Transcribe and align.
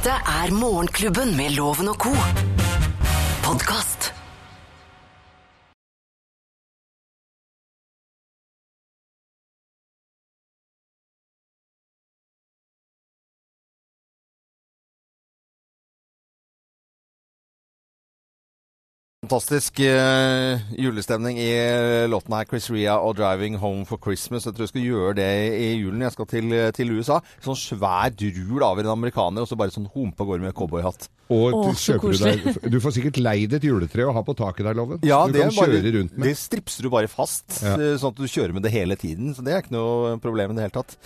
Dette 0.00 0.16
er 0.16 0.52
Morgenklubben 0.56 1.34
med 1.36 1.50
Loven 1.58 1.90
og 1.92 1.98
co. 2.00 2.08
Podkast. 3.44 3.99
Fantastisk 19.30 19.78
uh, 19.86 20.58
julestemning 20.74 21.36
i 21.38 21.52
eh, 21.54 22.08
låten 22.10 22.34
her, 22.34 22.48
Chris 22.50 22.66
Ria 22.70 22.96
og 22.98 23.14
'Driving 23.14 23.60
Home 23.62 23.86
for 23.86 23.96
Christmas'. 24.02 24.48
Jeg 24.48 24.56
tror 24.56 24.64
jeg 24.66 24.72
skal 24.72 24.82
gjøre 24.88 25.14
det 25.20 25.28
i 25.54 25.68
julen. 25.78 26.02
Jeg 26.02 26.16
skal 26.16 26.26
til, 26.26 26.56
til 26.74 26.90
USA. 26.98 27.20
Sånn 27.38 27.54
svær 27.54 28.10
drul 28.10 28.64
av 28.66 28.82
en 28.82 28.90
amerikaner, 28.90 29.44
og 29.44 29.46
så 29.46 29.54
bare 29.54 29.70
sånn 29.70 29.86
humpe 29.94 30.24
av 30.24 30.32
gårde 30.32 30.48
med 30.48 30.56
cowboyhatt. 30.58 31.06
Og 31.30 31.54
Å, 31.54 31.60
du 31.62 31.78
så 31.78 31.92
kjøper 31.94 32.10
du 32.10 32.22
deg 32.24 32.70
Du 32.74 32.80
får 32.82 32.94
sikkert 32.96 33.20
leid 33.22 33.52
et 33.54 33.62
juletre 33.62 34.02
å 34.02 34.14
ha 34.16 34.22
på 34.26 34.34
taket 34.34 34.66
der, 34.66 34.74
Loven. 34.74 34.98
Ja, 35.06 35.20
du 35.28 35.36
det, 35.36 35.44
kan 35.46 35.54
bare, 35.60 35.76
kjøre 35.78 35.92
rundt 35.94 36.16
med. 36.18 36.26
det 36.26 36.34
stripser 36.40 36.82
du 36.82 36.90
bare 36.90 37.06
fast, 37.06 37.60
Ja. 37.62 37.76
eh, 37.78 37.94
sånn 38.02 38.10
at 38.10 38.18
du 38.18 38.26
kjører 38.26 38.56
med 38.56 38.66
det 38.66 38.72
hele 38.74 38.96
tiden. 38.98 39.30
Så 39.36 39.44
det 39.46 39.54
er 39.54 39.62
ikke 39.62 39.76
noe 39.76 40.16
problem 40.18 40.50
i 40.50 40.58
det 40.58 40.66
hele 40.66 40.74
tatt. 40.74 40.96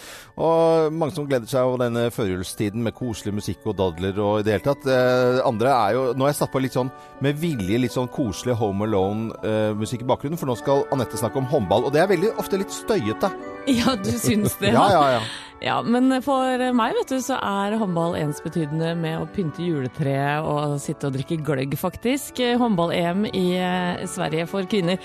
Og 0.41 0.89
mange 0.97 1.13
som 1.13 1.29
gleder 1.29 1.51
seg 1.51 1.69
over 1.69 1.85
denne 1.85 2.07
førjulstiden 2.09 2.81
med 2.89 2.97
koselig 2.97 3.37
musikk 3.37 3.69
og 3.69 3.77
dadler 3.77 4.17
og 4.17 4.41
i 4.41 4.47
det 4.49 4.57
hele 4.57 4.65
tatt. 4.71 4.89
Eh, 4.89 5.45
andre 5.45 5.77
er 5.77 5.93
jo 5.99 6.07
Nå 6.15 6.25
har 6.25 6.33
jeg 6.33 6.41
satt 6.41 6.53
på 6.55 6.63
litt 6.65 6.73
sånn 6.73 6.89
med 7.21 7.37
vilje 7.37 7.79
litt 7.85 7.93
sånn 7.93 8.09
koselig 8.15 8.55
Home 8.61 8.87
Alone-musikk 8.87 10.05
i 10.05 10.09
bakgrunnen, 10.09 10.39
for 10.41 10.51
nå 10.51 10.57
skal 10.61 10.85
Anette 10.95 11.19
snakke 11.21 11.41
om 11.41 11.49
håndball. 11.51 11.89
Og 11.89 11.95
det 11.95 12.05
er 12.05 12.13
veldig 12.13 12.35
ofte 12.41 12.61
litt 12.61 12.75
støyete. 12.75 13.33
Ja, 13.71 13.97
du 13.97 14.13
syns 14.13 14.59
det? 14.61 14.75
Ja, 14.75 14.87
ja, 14.93 15.05
ja. 15.17 15.25
Ja, 15.63 15.79
men 15.83 16.11
for 16.25 16.61
meg 16.77 16.97
vet 16.99 17.13
du, 17.15 17.19
så 17.25 17.39
er 17.39 17.77
håndball 17.81 18.17
ensbetydende 18.19 18.93
med 18.99 19.21
å 19.21 19.29
pynte 19.33 19.65
juletreet 19.65 20.45
og 20.45 20.77
sitte 20.83 21.09
og 21.09 21.17
drikke 21.17 21.39
gløgg, 21.47 21.77
faktisk. 21.81 22.43
Håndball-EM 22.61 23.25
i 23.31 23.45
eh, 23.61 24.05
Sverige 24.11 24.49
for 24.51 24.67
kvinner 24.71 24.99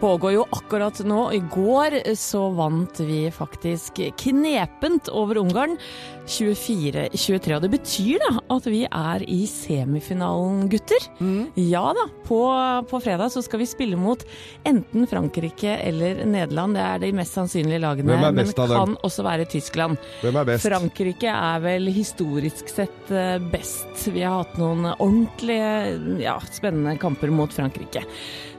pågår 0.00 0.34
jo 0.38 0.46
akkurat 0.56 1.02
nå. 1.06 1.20
I 1.36 1.42
går 1.52 2.00
så 2.18 2.46
vant 2.56 3.02
vi 3.04 3.26
faktisk 3.34 4.00
knepent 4.20 5.12
over 5.14 5.42
Ungarn. 5.44 5.76
24-23. 6.30 7.54
Og 7.56 7.64
det 7.64 7.70
betyr 7.72 8.22
da 8.22 8.30
at 8.54 8.66
vi 8.70 8.84
er 8.86 9.24
i 9.26 9.40
semifinalen, 9.50 10.68
gutter. 10.70 11.06
Ja 11.58 11.90
da. 11.96 12.06
På, 12.26 12.40
på 12.90 13.00
fredag 13.02 13.32
så 13.34 13.42
skal 13.42 13.62
vi 13.62 13.66
spille 13.66 13.98
mot 13.98 14.22
enten 14.68 15.08
Frankrike 15.10 15.74
eller 15.82 16.22
Nederland. 16.28 16.76
Det 16.78 16.84
er 16.86 17.02
de 17.02 17.12
mest 17.18 17.34
sannsynlige 17.34 17.82
lagene, 17.82 18.18
men 18.30 18.52
kan 18.54 18.96
også 19.06 19.26
være 19.26 19.48
Tyskland. 19.50 19.89
Hvem 20.20 20.38
er 20.40 20.48
best? 20.52 20.66
Frankrike 20.66 21.32
er 21.32 21.64
vel 21.64 21.90
historisk 21.94 22.70
sett 22.70 23.10
eh, 23.14 23.38
best. 23.52 24.06
Vi 24.12 24.24
har 24.24 24.42
hatt 24.42 24.60
noen 24.60 24.90
ordentlige, 24.92 25.96
ja, 26.22 26.36
spennende 26.52 26.96
kamper 27.00 27.32
mot 27.34 27.52
Frankrike. 27.54 28.04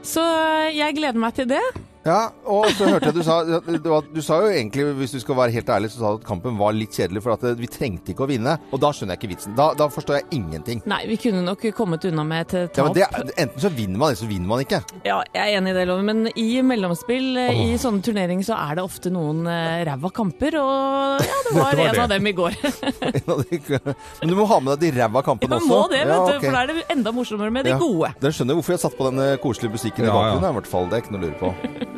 Så 0.02 0.22
eh, 0.22 0.72
jeg 0.76 0.98
gleder 0.98 1.22
meg 1.22 1.36
til 1.38 1.50
det. 1.54 1.62
Ja, 2.04 2.32
og 2.50 2.64
så 2.74 2.88
hørte 2.90 3.06
jeg 3.12 3.14
du 3.14 3.22
sa 3.22 3.36
var- 3.44 4.02
Du 4.12 4.20
sa 4.22 4.40
jo 4.42 4.48
egentlig, 4.50 4.84
hvis 4.98 5.12
du 5.12 5.20
skal 5.20 5.36
være 5.38 5.52
helt 5.54 5.68
ærlig, 5.70 5.90
så 5.92 5.98
sa 6.00 6.08
du 6.10 6.18
at 6.18 6.24
kampen 6.26 6.56
var 6.58 6.72
litt 6.74 6.90
kjedelig, 6.90 7.22
for 7.22 7.32
at 7.36 7.44
eh, 7.44 7.54
vi 7.54 7.68
trengte 7.70 8.10
ikke 8.12 8.24
å 8.24 8.28
vinne. 8.28 8.56
Og 8.72 8.80
da 8.82 8.90
skjønner 8.90 9.14
jeg 9.14 9.20
ikke 9.22 9.30
vitsen. 9.36 9.54
Da, 9.54 9.68
da 9.78 9.86
forstår 9.88 10.18
jeg 10.18 10.24
ingenting. 10.40 10.82
Nei, 10.90 11.06
vi 11.06 11.16
kunne 11.16 11.44
nok 11.46 11.62
kommet 11.76 12.04
unna 12.10 12.24
med 12.26 12.46
et 12.54 12.72
tap. 12.74 12.96
Ja, 12.96 13.06
men 13.14 13.28
det, 13.28 13.36
enten 13.38 13.60
så 13.62 13.70
vinner 13.70 13.98
man, 14.02 14.08
eller 14.10 14.18
så 14.18 14.26
vinner 14.26 14.48
man 14.50 14.64
ikke. 14.64 14.82
Ja, 15.06 15.20
jeg 15.32 15.42
er 15.54 15.60
enig 15.60 15.70
i 15.70 15.78
det, 15.78 15.86
Loven. 15.88 16.04
Men 16.10 16.26
i 16.34 16.48
mellomspill 16.66 17.38
oh. 17.38 17.62
i 17.68 17.78
sånne 17.78 18.02
turneringer 18.02 18.44
så 18.50 18.58
er 18.58 18.74
det 18.80 18.84
ofte 18.84 19.12
noen 19.14 19.46
uh, 19.46 19.84
ræva 19.86 20.10
kamper, 20.10 20.58
og 20.58 21.22
ja, 21.22 21.38
det 21.46 21.54
var, 21.60 21.70
var 21.70 21.84
en 21.86 21.94
det. 21.94 22.02
av 22.02 22.08
dem 22.16 22.26
i 22.26 22.32
går. 22.32 22.58
Men 24.22 24.28
du 24.28 24.34
må 24.38 24.46
ha 24.50 24.58
med 24.60 24.74
deg 24.80 24.92
de 24.92 25.00
ræva 25.00 25.22
kampene 25.22 25.56
også. 25.58 25.70
også. 25.70 25.78
må 25.78 25.88
det, 25.92 26.02
vet 26.02 26.12
Ja, 26.12 26.18
du, 26.18 26.34
ok. 26.34 26.44
for 26.44 26.52
da 26.58 26.62
er 26.62 26.66
det 26.72 26.84
enda 26.96 27.12
morsommere 27.14 27.50
med 27.54 27.64
de 27.64 27.70
Ja. 27.76 27.78
gode. 27.78 28.12
Dere 28.20 28.32
skjønner 28.34 28.58
hvorfor 28.58 28.74
jeg 28.74 28.80
satt 28.82 28.98
på 28.98 29.08
den 29.10 29.18
eh, 29.22 29.36
koselige 29.42 29.72
musikken 29.78 30.04
i 30.04 30.08
Ja, 30.08 30.12
ja. 30.12 30.18
bakgrunnen, 30.18 30.50
i 30.50 30.58
hvert 30.58 30.70
fall. 30.74 30.88
Det 30.90 30.98
er 30.98 31.02
ikke 31.06 31.14
noe 31.14 31.22
å 31.22 31.26
lure 31.28 31.38
på. 31.38 31.54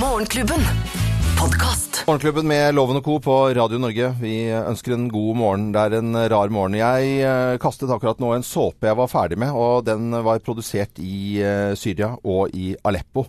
Morgenklubben. 0.00 0.60
Podcast. 1.40 2.04
Morgenklubben 2.06 2.46
med 2.48 2.74
Loven 2.74 2.96
og 2.96 3.04
Co. 3.04 3.18
på 3.20 3.34
Radio 3.54 3.78
Norge. 3.78 4.14
Vi 4.22 4.48
ønsker 4.48 4.94
en 4.96 5.10
god 5.12 5.36
morgen. 5.36 5.66
Det 5.74 5.80
er 5.80 5.98
en 5.98 6.16
rar 6.32 6.48
morgen. 6.48 6.78
Jeg 6.80 7.20
eh, 7.20 7.58
kastet 7.60 7.92
akkurat 7.92 8.22
nå 8.24 8.32
en 8.32 8.46
såpe 8.46 8.88
jeg 8.88 8.96
var 8.96 9.12
ferdig 9.12 9.36
med, 9.42 9.52
og 9.52 9.84
den 9.84 10.16
var 10.24 10.40
produsert 10.40 10.96
i 11.04 11.42
eh, 11.44 11.76
Syria 11.76 12.14
og 12.24 12.56
i 12.56 12.72
Aleppo. 12.88 13.26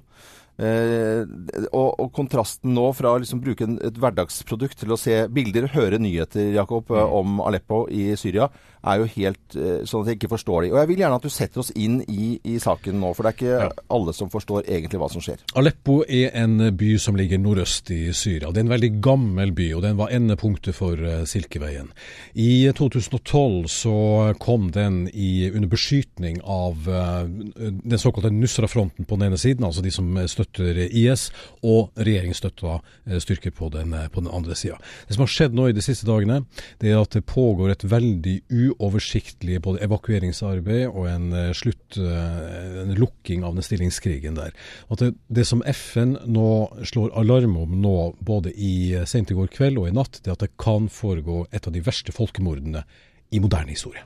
Eh, 0.62 1.28
og, 1.74 1.91
kontrasten 2.16 2.74
nå 2.76 2.88
fra 2.98 3.14
å 3.16 3.22
liksom 3.22 3.42
bruke 3.44 3.68
et 3.88 3.98
hverdagsprodukt 4.02 4.80
til 4.82 4.94
å 4.94 5.00
se 5.00 5.16
bilder, 5.34 5.70
høre 5.74 6.00
nyheter, 6.02 6.52
Jakob, 6.56 6.92
eh, 6.92 7.16
om 7.22 7.42
Aleppo 7.46 7.86
i 7.92 8.12
Syria, 8.20 8.50
er 8.82 9.02
jo 9.02 9.10
helt 9.14 9.56
eh, 9.58 9.84
sånn 9.86 10.04
at 10.04 10.12
jeg 10.12 10.20
ikke 10.20 10.32
forstår 10.32 10.66
de. 10.66 10.72
Og 10.74 10.80
jeg 10.82 10.90
vil 10.90 11.04
gjerne 11.04 11.20
at 11.20 11.26
du 11.26 11.34
setter 11.34 11.62
oss 11.62 11.72
inn 11.78 12.00
i, 12.10 12.34
i 12.50 12.58
saken 12.62 12.98
nå, 13.02 13.12
for 13.14 13.28
det 13.28 13.32
er 13.32 13.38
ikke 13.38 13.86
alle 13.94 14.16
som 14.18 14.32
forstår 14.34 14.66
egentlig 14.66 15.02
hva 15.02 15.10
som 15.12 15.24
skjer. 15.24 15.44
Aleppo 15.60 16.00
er 16.08 16.34
en 16.42 16.72
by 16.78 16.92
som 17.02 17.18
ligger 17.20 17.42
nordøst 17.42 17.92
i 17.94 18.02
Syria. 18.18 18.50
Det 18.50 18.64
er 18.64 18.68
en 18.68 18.74
veldig 18.74 18.92
gammel 19.04 19.54
by, 19.58 19.70
og 19.78 19.86
den 19.86 20.00
var 20.02 20.14
endepunktet 20.16 20.78
for 20.78 20.98
eh, 20.98 21.24
Silkeveien. 21.30 21.92
I 22.34 22.72
2012 22.78 23.70
så 23.72 23.98
kom 24.42 24.72
den 24.74 25.04
i, 25.14 25.52
under 25.52 25.70
beskytning 25.72 26.40
av 26.42 26.88
den 26.88 28.00
såkalte 28.00 28.32
Nusra-fronten 28.34 29.06
på 29.06 29.18
den 29.18 29.30
ene 29.30 29.40
siden, 29.40 29.66
altså 29.68 29.84
de 29.84 29.92
som 29.94 30.08
støtter 30.30 30.80
IS, 30.88 31.30
og 31.62 31.92
regjeringsstøtta 32.08 32.74
eh, 32.80 33.20
styrker 33.24 33.54
på 33.56 33.70
den, 33.74 33.94
eh, 33.98 34.08
på 34.12 34.24
den 34.24 34.32
andre 34.34 34.56
sida. 34.58 34.80
Det 35.08 35.18
som 35.18 35.26
har 35.26 35.32
skjedd 35.32 35.58
nå 35.58 35.68
i 35.70 35.76
de 35.76 35.84
siste 35.86 36.08
dagene, 36.10 36.42
det 36.82 36.92
er 36.92 37.00
at 37.02 37.16
det 37.16 37.24
pågår 37.30 37.74
et 37.74 37.86
veldig 37.92 38.36
uoversiktlig 38.50 39.62
både 39.64 39.84
evakueringsarbeid 39.88 40.88
og 40.90 41.08
en 41.12 41.30
eh, 41.38 41.54
slutt, 41.58 42.00
en 42.02 42.94
lukking 42.98 43.46
av 43.48 43.58
den 43.58 43.66
stillingskrigen 43.66 44.38
der. 44.40 44.54
At 44.94 45.04
det, 45.04 45.14
det 45.28 45.46
som 45.50 45.64
FN 45.68 46.18
nå 46.26 46.52
slår 46.88 47.16
alarm 47.20 47.58
om 47.60 47.80
nå, 47.84 47.96
både 48.22 48.54
i 48.56 48.94
sent 49.10 49.32
i 49.32 49.38
går 49.38 49.52
kveld 49.54 49.82
og 49.82 49.90
i 49.90 49.96
natt, 49.96 50.22
det 50.22 50.32
er 50.32 50.38
at 50.38 50.46
det 50.46 50.54
kan 50.62 50.88
foregå 50.92 51.46
et 51.52 51.68
av 51.68 51.76
de 51.76 51.84
verste 51.84 52.16
folkemordene 52.16 52.86
i 53.32 53.40
moderne 53.44 53.74
historie. 53.74 54.04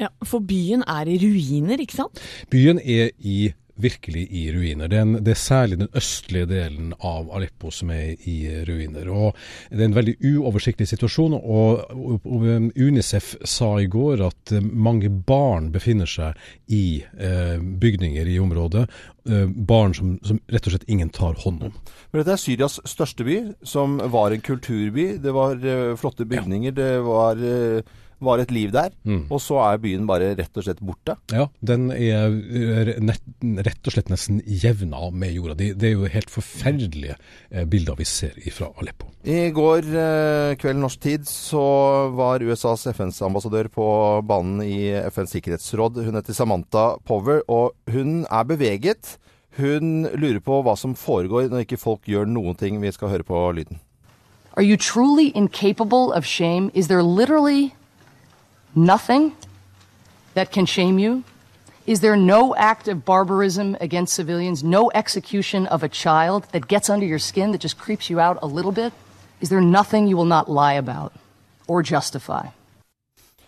Ja, 0.00 0.10
For 0.24 0.44
byen 0.44 0.84
er 0.86 1.08
i 1.08 1.16
ruiner, 1.20 1.80
ikke 1.80 1.96
sant? 2.02 2.20
Byen 2.52 2.80
er 2.82 3.14
i 3.18 3.54
virkelig 3.76 4.26
i 4.30 4.46
ruiner. 4.54 4.88
Det 4.88 4.98
er, 4.98 5.06
en, 5.06 5.18
det 5.24 5.34
er 5.34 5.40
særlig 5.40 5.78
den 5.82 5.90
østlige 5.96 6.48
delen 6.50 6.94
av 7.04 7.30
Aleppo 7.36 7.70
som 7.74 7.90
er 7.94 8.14
i 8.28 8.36
ruiner. 8.68 9.10
Og 9.12 9.36
Det 9.70 9.80
er 9.80 9.90
en 9.90 9.98
veldig 9.98 10.16
uoversiktlig 10.24 10.88
situasjon. 10.88 11.36
og, 11.36 11.84
og 12.24 12.46
Unicef 12.76 13.34
sa 13.44 13.76
i 13.80 13.90
går 13.90 14.24
at 14.26 14.52
eh, 14.56 14.62
mange 14.64 15.10
barn 15.10 15.70
befinner 15.74 16.08
seg 16.08 16.38
i 16.72 17.02
eh, 17.18 17.58
bygninger 17.60 18.26
i 18.26 18.38
området. 18.42 18.86
Eh, 19.28 19.46
barn 19.46 19.94
som, 19.94 20.16
som 20.22 20.38
rett 20.52 20.66
og 20.68 20.76
slett 20.76 20.88
ingen 20.90 21.10
tar 21.10 21.34
hånd 21.42 21.64
om. 21.66 21.78
Men 22.12 22.20
dette 22.20 22.36
er 22.36 22.40
Syrias 22.40 22.78
største 22.86 23.26
by, 23.26 23.38
som 23.66 23.98
var 24.12 24.30
en 24.30 24.44
kulturby. 24.44 25.16
Det 25.22 25.32
var 25.34 25.58
eh, 25.60 25.94
flotte 25.98 26.28
bygninger, 26.28 26.74
det 26.76 26.92
var, 27.06 27.40
eh, 27.42 27.96
var 28.22 28.40
et 28.40 28.52
liv 28.54 28.72
der. 28.74 28.94
Mm. 29.04 29.26
Og 29.30 29.40
så 29.42 29.58
er 29.64 29.80
byen 29.82 30.06
bare 30.08 30.32
rett 30.38 30.56
og 30.56 30.66
slett 30.66 30.82
borte. 30.84 31.16
Ja, 31.32 31.48
den 31.60 31.88
er 31.92 32.32
rett 33.66 33.88
og 33.88 33.94
slett 33.94 34.10
nesten 34.12 34.40
jevna 34.46 35.10
med 35.12 35.34
jorda. 35.36 35.56
Det, 35.58 35.72
det 35.80 35.90
er 35.90 35.94
jo 35.96 36.10
helt 36.12 36.32
forferdelige 36.32 37.16
eh, 37.50 37.66
bilder 37.68 37.98
vi 37.98 38.08
ser 38.08 38.36
fra 38.54 38.70
Aleppo. 38.80 39.10
I 39.26 39.50
går 39.54 39.90
eh, 39.90 40.54
kveld 40.60 40.80
norsk 40.82 41.02
tid 41.02 41.28
så 41.28 41.66
var 42.16 42.44
USAs 42.44 42.86
FNs-ambassadør 42.94 43.70
på 43.72 43.86
banen 44.26 44.62
i 44.64 44.90
FNs 45.10 45.36
sikkerhetsråd. 45.36 46.02
Hun 46.06 46.20
heter 46.20 46.36
Samantha 46.36 46.88
Power, 47.06 47.42
og 47.50 47.74
hun 47.92 48.24
er 48.30 48.48
beveget. 48.48 49.16
Hun 49.56 50.04
lurer 50.12 50.42
på 50.44 50.60
hva 50.64 50.76
som 50.76 50.92
foregår 50.98 51.48
når 51.48 51.64
ikke 51.64 51.80
folk 51.80 52.08
gjør 52.08 52.28
noen 52.28 52.56
ting. 52.60 52.80
Vi 52.82 52.92
skal 52.92 53.12
høre 53.12 53.26
på 53.26 53.40
lyden. 53.56 53.80
Are 54.56 54.64
you 54.64 54.76
truly 54.76 55.32
incapable 55.34 56.12
of 56.12 56.24
shame? 56.24 56.70
Is 56.74 56.88
there 56.88 57.02
literally 57.02 57.74
nothing 58.76 59.32
that 60.34 60.52
can 60.52 60.66
shame 60.66 60.98
you? 60.98 61.24
Is 61.86 62.00
there 62.00 62.16
no 62.16 62.54
act 62.56 62.88
of 62.88 63.04
barbarism 63.04 63.76
against 63.80 64.14
civilians, 64.14 64.62
no 64.62 64.90
execution 64.94 65.66
of 65.68 65.82
a 65.82 65.88
child 65.88 66.44
that 66.52 66.68
gets 66.68 66.90
under 66.90 67.06
your 67.06 67.20
skin, 67.20 67.52
that 67.52 67.60
just 67.60 67.78
creeps 67.78 68.10
you 68.10 68.20
out 68.20 68.38
a 68.42 68.46
little 68.46 68.72
bit? 68.72 68.92
Is 69.40 69.48
there 69.48 69.60
nothing 69.60 70.08
you 70.08 70.16
will 70.16 70.24
not 70.28 70.48
lie 70.50 70.74
about 70.74 71.12
or 71.68 71.82
justify? 71.82 72.48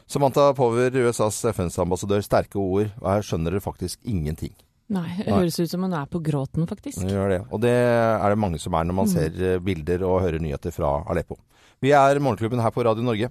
Samantha 0.06 0.54
Power, 0.54 0.88
USAs 0.90 1.44
FNs-ambassadør. 1.44 2.20
Sterke 2.20 2.56
ord. 2.56 2.88
Og 3.00 3.10
her 3.12 3.26
skjønner 3.26 3.52
dere 3.52 3.60
faktisk 3.60 3.98
ingenting. 4.08 4.54
Nei, 4.88 5.18
det 5.20 5.34
høres 5.34 5.58
ut 5.60 5.68
som 5.68 5.84
hun 5.84 5.92
er 5.92 6.06
på 6.08 6.22
gråten, 6.24 6.64
faktisk. 6.68 7.02
Det 7.02 7.12
gjør 7.12 7.34
det. 7.34 7.42
Og 7.52 7.60
det 7.60 7.74
er 7.74 8.24
det 8.32 8.40
mange 8.40 8.62
som 8.62 8.72
er 8.72 8.88
når 8.88 8.96
man 9.02 9.10
ser 9.12 9.36
eh, 9.36 9.60
bilder 9.60 10.06
og 10.08 10.22
hører 10.24 10.40
nyheter 10.40 10.72
fra 10.72 11.02
Aleppo. 11.12 11.36
Vi 11.84 11.92
er 11.92 12.22
Morgenklubben 12.24 12.64
her 12.64 12.72
på 12.72 12.88
Radio 12.88 13.04
Norge. 13.04 13.28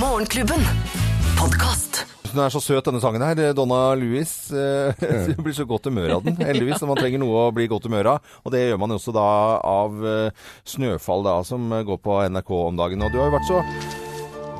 Morgenklubben. 0.00 1.09
Podkast. 1.40 2.02
Hun 2.30 2.42
er 2.44 2.52
så 2.52 2.60
søt, 2.60 2.84
denne 2.84 3.00
sangen 3.00 3.22
her. 3.24 3.38
Donna 3.56 3.94
Louis. 3.96 4.28
Eh, 4.52 5.30
blir 5.44 5.54
så 5.56 5.64
godt 5.64 5.88
humør 5.88 6.18
av 6.18 6.26
den, 6.26 6.36
heldigvis. 6.36 6.84
Man 6.84 7.00
trenger 7.00 7.22
noe 7.22 7.46
å 7.46 7.54
bli 7.56 7.64
godt 7.70 7.88
humør 7.88 8.12
av. 8.12 8.34
Og 8.44 8.52
det 8.52 8.60
gjør 8.66 8.82
man 8.82 8.92
jo 8.92 8.98
også 9.00 9.14
da 9.16 9.24
av 9.64 10.04
eh, 10.04 10.52
Snøfall, 10.68 11.24
da, 11.24 11.38
som 11.48 11.64
går 11.88 12.00
på 12.04 12.20
NRK 12.36 12.52
om 12.58 12.78
dagen. 12.82 13.06
Og 13.06 13.14
du 13.14 13.18
har 13.22 13.30
jo 13.30 13.36
vært 13.38 13.48
så 13.48 13.62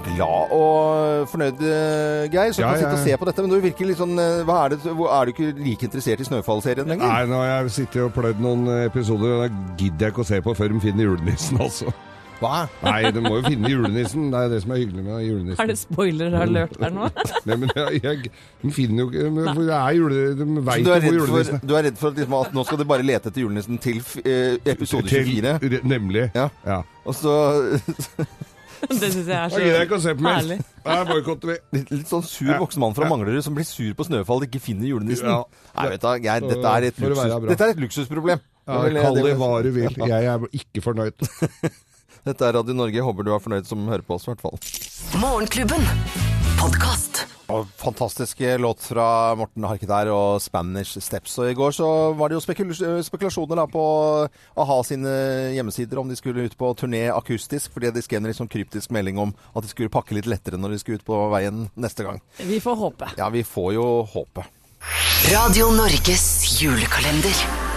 glad 0.08 0.54
og 0.56 1.28
fornøyd, 1.28 1.60
eh, 1.60 2.26
Geir, 2.32 2.56
som 2.56 2.64
Ja, 2.64 2.72
kan 2.72 2.80
sitte 2.80 2.94
og 2.94 3.00
ja. 3.02 3.04
se 3.04 3.20
på 3.20 3.28
dette. 3.28 3.44
Men 3.44 3.52
du 3.52 3.60
virker 3.68 3.90
litt 3.92 4.00
sånn 4.00 4.16
eh, 4.16 4.40
hva 4.48 4.62
er, 4.64 4.74
det, 4.74 4.94
er 4.96 5.28
du 5.28 5.34
ikke 5.36 5.52
like 5.60 5.90
interessert 5.90 6.24
i 6.24 6.30
Snøfall-serien 6.32 6.88
lenger? 6.88 7.12
Nei, 7.12 7.26
nå 7.28 7.42
har 7.44 7.52
jeg 7.52 7.74
sittet 7.82 8.06
og 8.08 8.14
pløyd 8.16 8.40
noen 8.40 8.64
episoder, 8.86 9.36
og 9.36 9.44
da 9.44 9.74
gidder 9.76 10.08
jeg 10.08 10.16
ikke 10.16 10.24
å 10.24 10.30
se 10.32 10.40
på 10.48 10.56
før 10.56 10.72
de 10.72 10.86
finner 10.88 11.12
julenissen, 11.12 11.60
altså. 11.60 11.92
Hva? 12.40 12.62
Nei, 12.82 13.10
du 13.12 13.20
må 13.20 13.34
jo 13.36 13.42
finne 13.44 13.68
julenissen. 13.68 14.30
Det 14.32 14.38
er 14.38 14.46
jo 14.46 14.52
det 14.54 14.60
som 14.64 14.72
er 14.72 14.78
hyggelig 14.80 15.02
med 15.04 15.24
julenissen. 15.26 15.60
Er 15.60 15.68
det 15.70 15.76
spoiler 15.80 16.36
alert 16.40 16.76
her 16.80 16.94
nå? 16.96 17.08
Nei, 17.50 17.56
men 17.64 17.72
jeg, 17.76 18.00
jeg, 18.04 18.30
de 18.62 18.72
finner 18.72 19.02
jo 19.04 19.10
ikke 19.10 19.26
for 19.50 19.62
det 19.68 19.76
er 19.76 19.98
jule... 19.98 20.22
De 20.38 20.46
veit 20.70 20.84
du 20.86 20.88
jo 20.90 20.94
er 20.96 21.04
hvor 21.04 21.18
julenissen 21.18 21.58
for, 21.60 21.66
du 21.68 21.74
er 21.76 21.84
redd 21.88 21.98
for 22.00 22.12
at, 22.14 22.20
liksom, 22.22 22.38
at 22.40 22.54
nå 22.56 22.64
skal 22.68 22.80
du 22.80 22.86
bare 22.94 23.04
lete 23.06 23.28
etter 23.32 23.44
julenissen 23.44 23.80
til 23.84 24.00
eh, 24.24 24.56
episode 24.72 25.04
24? 25.12 25.58
Til- 25.66 25.84
Nemlig. 25.92 26.30
Ja. 26.34 26.48
ja. 26.66 26.80
Og 27.04 27.18
så 27.18 27.34
Det 28.80 28.96
syns 29.12 29.26
jeg 29.28 29.36
er 29.36 29.50
gidder 29.52 29.74
jeg 29.76 29.86
ikke 29.90 29.98
å 29.98 30.00
så 30.00 30.08
se 30.08 30.14
på 30.16 30.24
mer. 30.24 30.38
herlig. 30.38 30.56
Vi. 31.44 31.56
litt, 31.76 31.90
litt 31.92 32.08
sånn 32.08 32.24
sur 32.24 32.54
voksen 32.62 32.80
mann 32.80 32.96
fra 32.96 33.04
Ja. 33.04 33.10
Manglerud 33.12 33.44
som 33.44 33.52
blir 33.58 33.68
sur 33.68 33.92
på 33.98 34.06
Snøfall 34.08 34.40
og 34.40 34.48
ikke 34.48 34.62
finner 34.64 34.88
julenissen. 34.88 35.28
Ja. 35.28 35.42
Nei, 35.76 35.90
vet 35.92 36.06
du, 36.06 36.08
jeg, 36.24 36.46
dette 36.48 36.72
er 36.72 36.88
luksus, 36.88 37.36
dette 37.50 37.66
er 37.68 37.74
et 37.74 37.84
luksusproblem. 37.84 38.40
Ja, 38.64 38.80
er 38.86 38.96
Kall 39.02 39.20
det- 39.20 39.36
hva 39.36 39.52
du 39.66 39.70
vil. 39.74 40.00
Jeg 40.00 40.32
er 40.32 40.48
ikke 40.56 40.80
fornøyd. 40.88 41.28
Dette 42.26 42.46
er 42.46 42.56
Radio 42.58 42.76
Norge. 42.76 43.04
Håper 43.04 43.26
du 43.26 43.32
er 43.34 43.42
fornøyd 43.42 43.68
som 43.68 43.86
hører 43.88 44.04
på 44.06 44.18
oss, 44.18 44.26
i 44.28 44.32
hvert 44.34 44.44
fall. 44.44 44.58
Morgenklubben. 45.20 45.86
Fantastisk 47.80 48.40
låt 48.60 48.82
fra 48.84 49.34
Morten 49.34 49.64
Harket 49.64 49.88
der 49.90 50.10
og 50.12 50.42
Spanish 50.44 51.00
Steps. 51.02 51.32
Og 51.40 51.50
i 51.50 51.56
går 51.58 51.72
så 51.74 51.88
var 52.14 52.30
det 52.30 52.36
jo 52.36 52.42
spekul 52.44 52.70
spekulasjoner 53.02 53.58
da 53.58 53.64
på 53.70 53.84
a-ha 54.54 54.76
sine 54.86 55.14
hjemmesider 55.56 55.98
om 55.98 56.12
de 56.12 56.18
skulle 56.18 56.44
ut 56.46 56.54
på 56.60 56.70
turné 56.78 57.08
akustisk, 57.10 57.72
fordi 57.74 57.90
de 57.96 58.04
skrev 58.04 58.22
en 58.22 58.36
sånn 58.36 58.52
kryptisk 58.52 58.92
melding 58.94 59.18
om 59.18 59.34
at 59.54 59.66
de 59.66 59.72
skulle 59.72 59.90
pakke 59.90 60.14
litt 60.14 60.28
lettere 60.30 60.60
når 60.60 60.76
de 60.76 60.82
skulle 60.84 61.00
ut 61.00 61.08
på 61.08 61.18
veien 61.32 61.66
neste 61.74 62.06
gang. 62.06 62.22
Vi 62.38 62.60
får 62.62 62.78
håpe. 62.84 63.10
Ja, 63.18 63.32
vi 63.34 63.42
får 63.42 63.74
jo 63.80 63.88
håpe. 64.14 64.46
Radio 65.32 65.72
Norges 65.74 66.30
julekalender. 66.60 67.69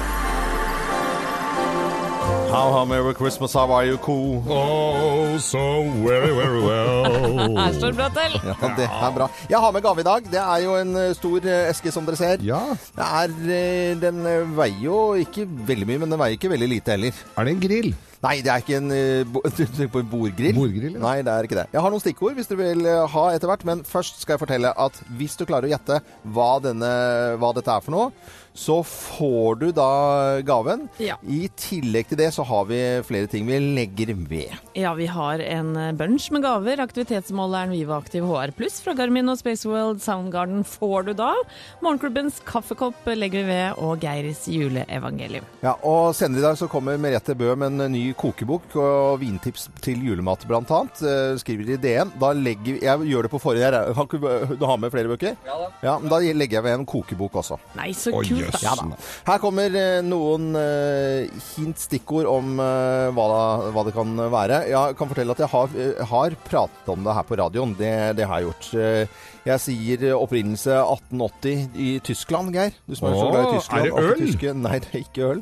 How, 2.54 2.70
how, 2.72 2.86
Merry 2.86 3.16
Christmas, 3.16 3.54
how 3.54 3.72
are 3.72 3.84
you, 3.84 3.98
cool? 3.98 4.44
Oh, 4.48 5.40
so 5.40 5.90
very, 6.06 6.30
very 6.38 6.62
well. 6.62 7.58
Her 7.58 7.74
står 7.74 7.88
det 7.88 7.98
bra 7.98 8.10
til. 8.14 8.36
Ja, 8.46 8.70
det 8.78 8.86
er 8.86 9.16
bra. 9.16 9.28
Jeg 9.50 9.58
har 9.64 9.72
med 9.74 9.82
gave 9.82 10.04
i 10.04 10.06
dag. 10.06 10.28
Det 10.36 10.42
er 10.44 10.60
jo 10.62 10.76
en 10.78 10.92
eh, 11.02 11.16
stor 11.18 11.48
eh, 11.50 11.72
eske, 11.72 11.90
som 11.96 12.06
dere 12.06 12.20
ser. 12.20 12.44
Ja. 12.46 12.62
Det 12.94 13.08
er, 13.08 13.34
eh, 13.58 13.98
den 13.98 14.22
veier 14.54 14.84
jo 14.86 15.00
ikke 15.18 15.48
veldig 15.50 15.90
mye, 15.90 16.04
men 16.04 16.14
den 16.14 16.22
veier 16.22 16.38
ikke 16.38 16.54
veldig 16.54 16.70
lite 16.76 16.94
heller. 16.94 17.24
Er 17.34 17.50
det 17.50 17.56
en 17.56 17.66
grill? 17.66 17.90
Nei, 18.24 18.38
det 18.44 18.52
er 18.54 18.64
ikke 18.64 18.78
en, 18.80 18.92
eh, 18.96 19.24
du 19.58 19.64
tenker 19.64 19.92
på 19.92 20.04
en 20.04 20.12
bordgrill. 20.12 20.56
Bordgrill, 20.56 20.96
ja. 20.96 21.02
Nei, 21.04 21.18
det 21.26 21.34
er 21.34 21.50
ikke 21.50 21.60
det. 21.60 21.68
Jeg 21.74 21.84
har 21.84 21.92
noen 21.94 22.04
stikkord 22.04 22.38
hvis 22.38 22.48
dere 22.52 22.70
vil 22.70 22.88
eh, 22.88 23.02
ha 23.16 23.26
etter 23.34 23.52
hvert, 23.52 23.66
men 23.68 23.84
først 23.88 24.24
skal 24.24 24.38
jeg 24.38 24.46
fortelle 24.46 24.72
at 24.86 25.02
hvis 25.20 25.36
du 25.40 25.44
klarer 25.50 25.68
å 25.68 25.74
gjette 25.74 26.00
hva, 26.36 26.54
denne, 26.64 26.94
hva 27.42 27.52
dette 27.58 27.76
er 27.76 27.84
for 27.84 27.96
noe, 27.96 28.40
så 28.54 28.78
får 28.86 29.56
du 29.60 29.66
da 29.74 29.90
gaven. 30.46 30.86
Ja. 31.02 31.18
I 31.26 31.48
tillegg 31.58 32.12
til 32.12 32.20
det 32.22 32.30
så 32.36 32.46
har 32.46 32.68
vi 32.70 32.80
flere 33.06 33.30
ting 33.30 33.48
vi 33.50 33.58
legger 33.60 34.14
ved. 34.30 34.54
Ja, 34.78 34.94
vi 34.98 35.08
har 35.10 35.42
en 35.42 35.74
eh, 35.76 35.92
bunch 35.98 36.30
med 36.34 36.46
gaver. 36.46 36.84
Aktivitetsmåleren 36.84 37.74
Viva 37.74 37.98
Aktiv 37.98 38.26
HR 38.30 38.54
Pluss 38.56 38.80
fra 38.84 38.96
Garmin 38.98 39.32
og 39.32 39.40
Spaceworld 39.42 40.04
Soundgarden 40.06 40.64
får 40.68 41.10
du 41.10 41.14
da. 41.18 41.32
Morgenklubbens 41.84 42.40
kaffekopp 42.48 43.10
legger 43.18 43.44
vi 43.44 43.52
ved, 43.52 43.82
og 43.82 44.00
Geiris 44.04 44.46
juleevangelium. 44.52 45.48
Ja, 45.66 45.76
og 45.82 46.14
Senere 46.16 46.44
i 46.44 46.48
dag 46.48 46.60
så 46.60 46.70
kommer 46.72 47.02
Merete 47.02 47.36
Bø 47.38 47.56
med 47.58 47.74
en 47.74 47.94
ny 47.94 48.13
kokebok 48.18 48.76
og 48.80 49.20
vintips 49.22 49.68
til 49.84 50.04
julemat 50.06 50.46
bl.a. 50.50 50.80
Skriver 51.40 51.74
i 51.76 51.80
DN. 51.82 52.14
Da 52.22 52.32
legger 52.38 52.80
Jeg 52.84 53.10
gjør 53.10 53.28
det 53.28 53.32
på 53.34 53.42
forrige 53.42 53.68
her. 53.68 53.94
Kan 53.94 54.08
ikke 54.08 54.58
du 54.60 54.66
ha 54.70 54.78
med 54.80 54.94
flere 54.94 55.12
bøker? 55.12 55.36
Ja 55.48 55.58
da. 55.60 55.70
Ja, 55.84 55.96
men 56.02 56.12
da 56.12 56.20
legger 56.24 56.60
jeg 56.60 56.66
ved 56.68 56.78
en 56.78 56.88
kokebok 56.90 57.40
også. 57.44 57.60
Nei, 57.78 57.92
så 57.98 58.14
kult. 58.16 58.32
jøss. 58.32 58.58
da. 58.60 58.64
Ja 58.66 58.76
da. 58.80 59.00
Her 59.28 59.42
kommer 59.44 59.78
eh, 59.80 60.00
noen 60.06 60.54
uh, 60.58 61.44
hint, 61.54 61.82
stikkord 61.82 62.30
om 62.30 62.56
uh, 62.62 63.10
hva, 63.16 63.28
hva 63.74 63.86
det 63.88 63.96
kan 63.96 64.16
være. 64.34 64.64
Jeg 64.72 64.98
kan 65.00 65.12
fortelle 65.12 65.36
at 65.36 65.44
jeg 65.44 65.52
har, 65.54 65.78
uh, 65.78 66.04
har 66.14 66.38
pratet 66.48 66.94
om 66.94 67.06
det 67.06 67.18
her 67.18 67.28
på 67.28 67.40
radioen. 67.40 67.76
Det, 67.80 67.94
det 68.20 68.28
har 68.30 68.42
jeg 68.42 68.52
gjort. 68.52 68.70
Eh, 68.80 69.22
Jeg 69.44 69.60
sier 69.60 70.04
eh, 70.08 70.14
opprinnelse 70.16 70.72
1880 70.80 71.74
i 71.76 71.88
Tyskland, 72.06 72.54
Geir. 72.56 72.72
Du 72.88 72.96
som 72.96 73.10
er 73.10 73.18
så 73.20 73.26
glad 73.32 73.48
i 73.50 73.56
Tyskland. 73.58 73.82
er 73.82 73.90
det 73.90 74.04
øl? 74.04 74.14
Tyske. 74.22 74.54
Nei, 74.64 74.78
det 74.86 74.92
er 74.94 75.02
ikke 75.04 75.26
øl. 75.34 75.42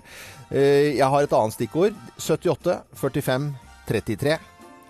Eh, 0.52 0.88
Jeg 0.98 1.10
har 1.14 1.28
et 1.28 1.36
annet 1.38 1.54
stikkord. 1.58 2.00
78, 2.18 2.80
45, 2.98 3.52
33. 3.92 4.40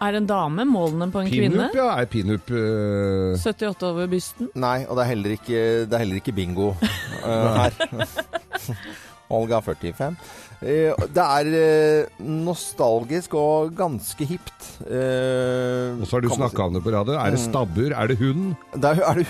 Er 0.01 0.15
en 0.17 0.25
dame 0.25 0.63
målene 0.65 1.11
på 1.13 1.21
en 1.21 1.27
kvinne? 1.29 1.67
Pinup, 1.67 1.75
ja. 1.77 1.89
Er 2.01 2.07
pinup 2.09 2.47
uh, 2.49 3.35
78 3.37 3.83
over 3.91 4.07
bysten. 4.09 4.47
Nei, 4.57 4.79
og 4.89 4.97
det 4.97 5.03
er 5.03 5.09
heller 5.11 5.35
ikke, 5.35 5.59
det 5.85 5.93
er 5.93 6.01
heller 6.01 6.17
ikke 6.23 6.33
bingo 6.33 6.71
uh, 6.71 7.51
her. 7.59 7.75
Olga 9.37 9.59
45. 9.61 10.15
Eh, 10.61 10.93
det 11.09 11.23
er 11.25 11.47
eh, 11.57 12.19
nostalgisk 12.21 13.33
og 13.39 13.71
ganske 13.73 14.27
hipt. 14.29 14.67
Uh, 14.85 15.97
Og 15.97 16.05
så 16.05 16.17
har 16.19 16.21
du 16.21 16.29
snakka 16.29 16.67
om 16.67 16.75
det 16.77 16.83
på 16.85 16.93
radio. 16.93 17.15
Er 17.17 17.33
det 17.33 17.41
stabbur? 17.41 17.95
Er 17.97 18.11
det 18.11 18.17
hund? 18.21 18.51
Det 18.77 18.91
er 18.93 19.21
du 19.21 19.23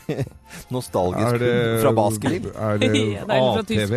nostalgisk 0.76 1.26
Er 1.28 1.38
det 1.42 1.52
hund 1.52 1.82
fra 1.84 1.92
Baskerville. 1.98 2.54
Er 2.70 2.80
det 2.80 2.90
det 2.94 3.04
er 3.20 3.34
ATV? 3.60 3.94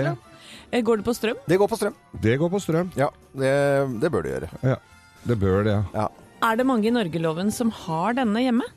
Eh, 0.75 0.83
Går 0.83 0.99
det 0.99 1.07
på 1.07 1.15
strøm? 1.15 1.39
Det 1.47 1.59
går 1.61 1.71
på 1.71 1.79
strøm. 1.79 1.95
Det 2.27 2.35
går 2.41 2.51
på 2.51 2.59
strøm. 2.59 2.91
Ja, 2.99 3.07
det, 3.39 3.55
det 4.03 4.11
bør 4.11 4.25
det 4.27 4.35
gjøre. 4.35 4.49
Ja. 4.73 4.77
Det 5.25 5.39
bør 5.41 5.63
det, 5.63 5.77
ja. 5.79 5.83
Ja. 5.95 6.07
Er 6.45 6.57
det 6.59 6.65
mange 6.67 6.89
i 6.89 6.93
Norgeloven 6.93 7.53
som 7.55 7.71
har 7.71 8.17
denne 8.19 8.43
hjemme? 8.43 8.67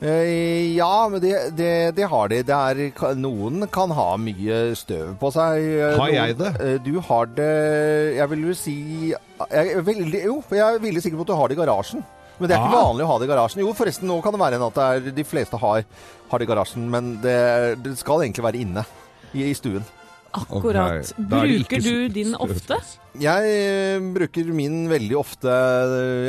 Eh, 0.00 0.72
ja, 0.78 1.08
men 1.12 1.20
det, 1.20 1.32
det, 1.58 1.72
det 1.96 2.06
har 2.08 2.30
de. 2.32 2.38
Det 2.48 2.56
er, 2.56 3.14
noen 3.20 3.66
kan 3.68 3.90
ha 3.92 4.14
mye 4.16 4.60
støv 4.78 5.10
på 5.20 5.28
seg. 5.34 5.60
Eh, 5.76 5.98
Har 6.00 6.08
jeg 6.14 6.38
det? 6.38 6.52
eh, 6.64 6.78
Du 6.86 6.94
har 7.04 7.26
det 7.36 7.48
Jeg 8.16 8.30
vil 8.32 8.46
jo 8.48 8.54
si 8.56 8.76
jeg 9.12 9.84
veldig, 9.84 10.22
Jo, 10.24 10.38
jeg 10.50 10.64
er 10.64 10.80
veldig 10.80 11.02
sikker 11.04 11.20
på 11.20 11.26
at 11.28 11.32
du 11.34 11.36
har 11.36 11.48
det 11.52 11.58
i 11.58 11.60
garasjen. 11.60 12.04
Men 12.40 12.48
det 12.48 12.56
er 12.56 12.62
ikke 12.64 12.78
Ah. 12.80 12.86
vanlig 12.88 13.04
å 13.04 13.10
ha 13.12 13.18
det 13.20 13.28
i 13.28 13.32
garasjen. 13.34 13.60
Jo, 13.60 13.74
forresten, 13.76 14.08
nå 14.08 14.22
kan 14.24 14.32
det 14.32 14.40
være 14.40 14.56
en 14.56 14.64
at 14.70 14.74
det 14.80 14.84
er, 14.88 15.12
de 15.20 15.24
fleste 15.28 15.58
har, 15.60 15.84
har 16.30 16.38
det 16.40 16.46
i 16.48 16.52
garasjen, 16.54 16.86
men 16.88 17.18
det, 17.20 17.36
det 17.84 17.98
skal 18.00 18.22
egentlig 18.24 18.46
være 18.46 18.62
inne 18.64 18.86
i, 19.34 19.44
i 19.50 19.52
stuen. 19.52 19.84
Akkurat. 20.36 21.10
Ok, 21.10 21.22
da 21.30 21.40
er 21.42 21.48
det 21.50 21.54
ikke 21.64 21.78
Bruker 21.80 21.86
du 21.86 22.14
din 22.14 22.34
ofte? 22.38 22.76
Jeg 23.20 23.54
eh, 23.60 24.04
bruker 24.14 24.50
min 24.54 24.76
veldig 24.90 25.16
ofte. 25.18 25.54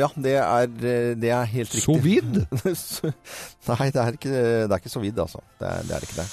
Ja, 0.00 0.08
det 0.16 0.32
er, 0.42 0.64
eh, 0.66 1.12
det 1.22 1.30
er 1.30 1.44
helt 1.52 1.76
riktig. 1.76 1.84
Sovid? 1.86 2.40
Nei, 3.70 3.90
det 3.94 4.00
er 4.02 4.16
ikke, 4.18 4.32
det 4.32 4.72
er 4.74 4.80
ikke 4.80 4.92
så 4.92 5.02
vidt, 5.04 5.20
altså. 5.22 5.42
Det 5.60 5.68
er, 5.70 5.86
det 5.86 5.96
er 5.98 6.06
ikke 6.08 6.18
det. 6.18 6.26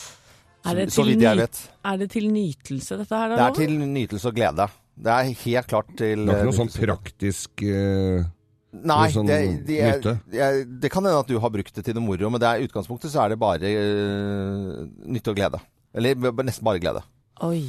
Er 0.69 0.75
det, 0.75 0.87
så 0.91 1.03
til 1.05 1.13
vidt 1.13 1.23
jeg 1.23 1.39
vet. 1.39 1.59
er 1.87 1.99
det 2.01 2.09
til 2.11 2.25
nytelse, 2.33 2.97
dette 2.99 3.15
her? 3.21 3.29
da, 3.31 3.35
Det 3.37 3.45
er 3.45 3.59
til 3.61 3.77
nytelse 3.93 4.27
og 4.31 4.35
glede. 4.35 4.65
Det 4.99 5.13
er 5.15 5.29
helt 5.45 5.69
klart 5.71 5.93
til 5.95 6.25
Det 6.25 6.33
er 6.33 6.41
ikke 6.41 6.49
noe 6.49 6.55
eh, 6.55 6.57
sånn 6.59 6.73
praktisk 6.75 7.63
uh... 7.63 8.25
Nei, 8.69 8.97
noe 8.99 9.13
sånn 9.13 9.29
det, 9.29 9.37
det, 9.65 9.77
er- 9.81 9.95
nytte? 10.01 10.11
jeg- 10.35 10.65
det 10.83 10.91
kan 10.93 11.05
hende 11.07 11.21
at 11.23 11.29
du 11.31 11.39
har 11.41 11.49
brukt 11.53 11.73
det 11.73 11.85
til 11.87 11.95
noe 11.97 12.03
moro, 12.05 12.29
men 12.33 12.43
er, 12.43 12.59
i 12.59 12.67
utgangspunktet 12.67 13.09
så 13.13 13.23
er 13.23 13.31
det 13.33 13.39
bare 13.41 13.71
uh, 13.71 14.83
nytte 15.09 15.31
og 15.31 15.39
glede. 15.39 15.61
Eller 15.95 16.19
nesten 16.43 16.67
bare 16.67 16.81
glede. 16.83 17.01
Oi. 17.45 17.63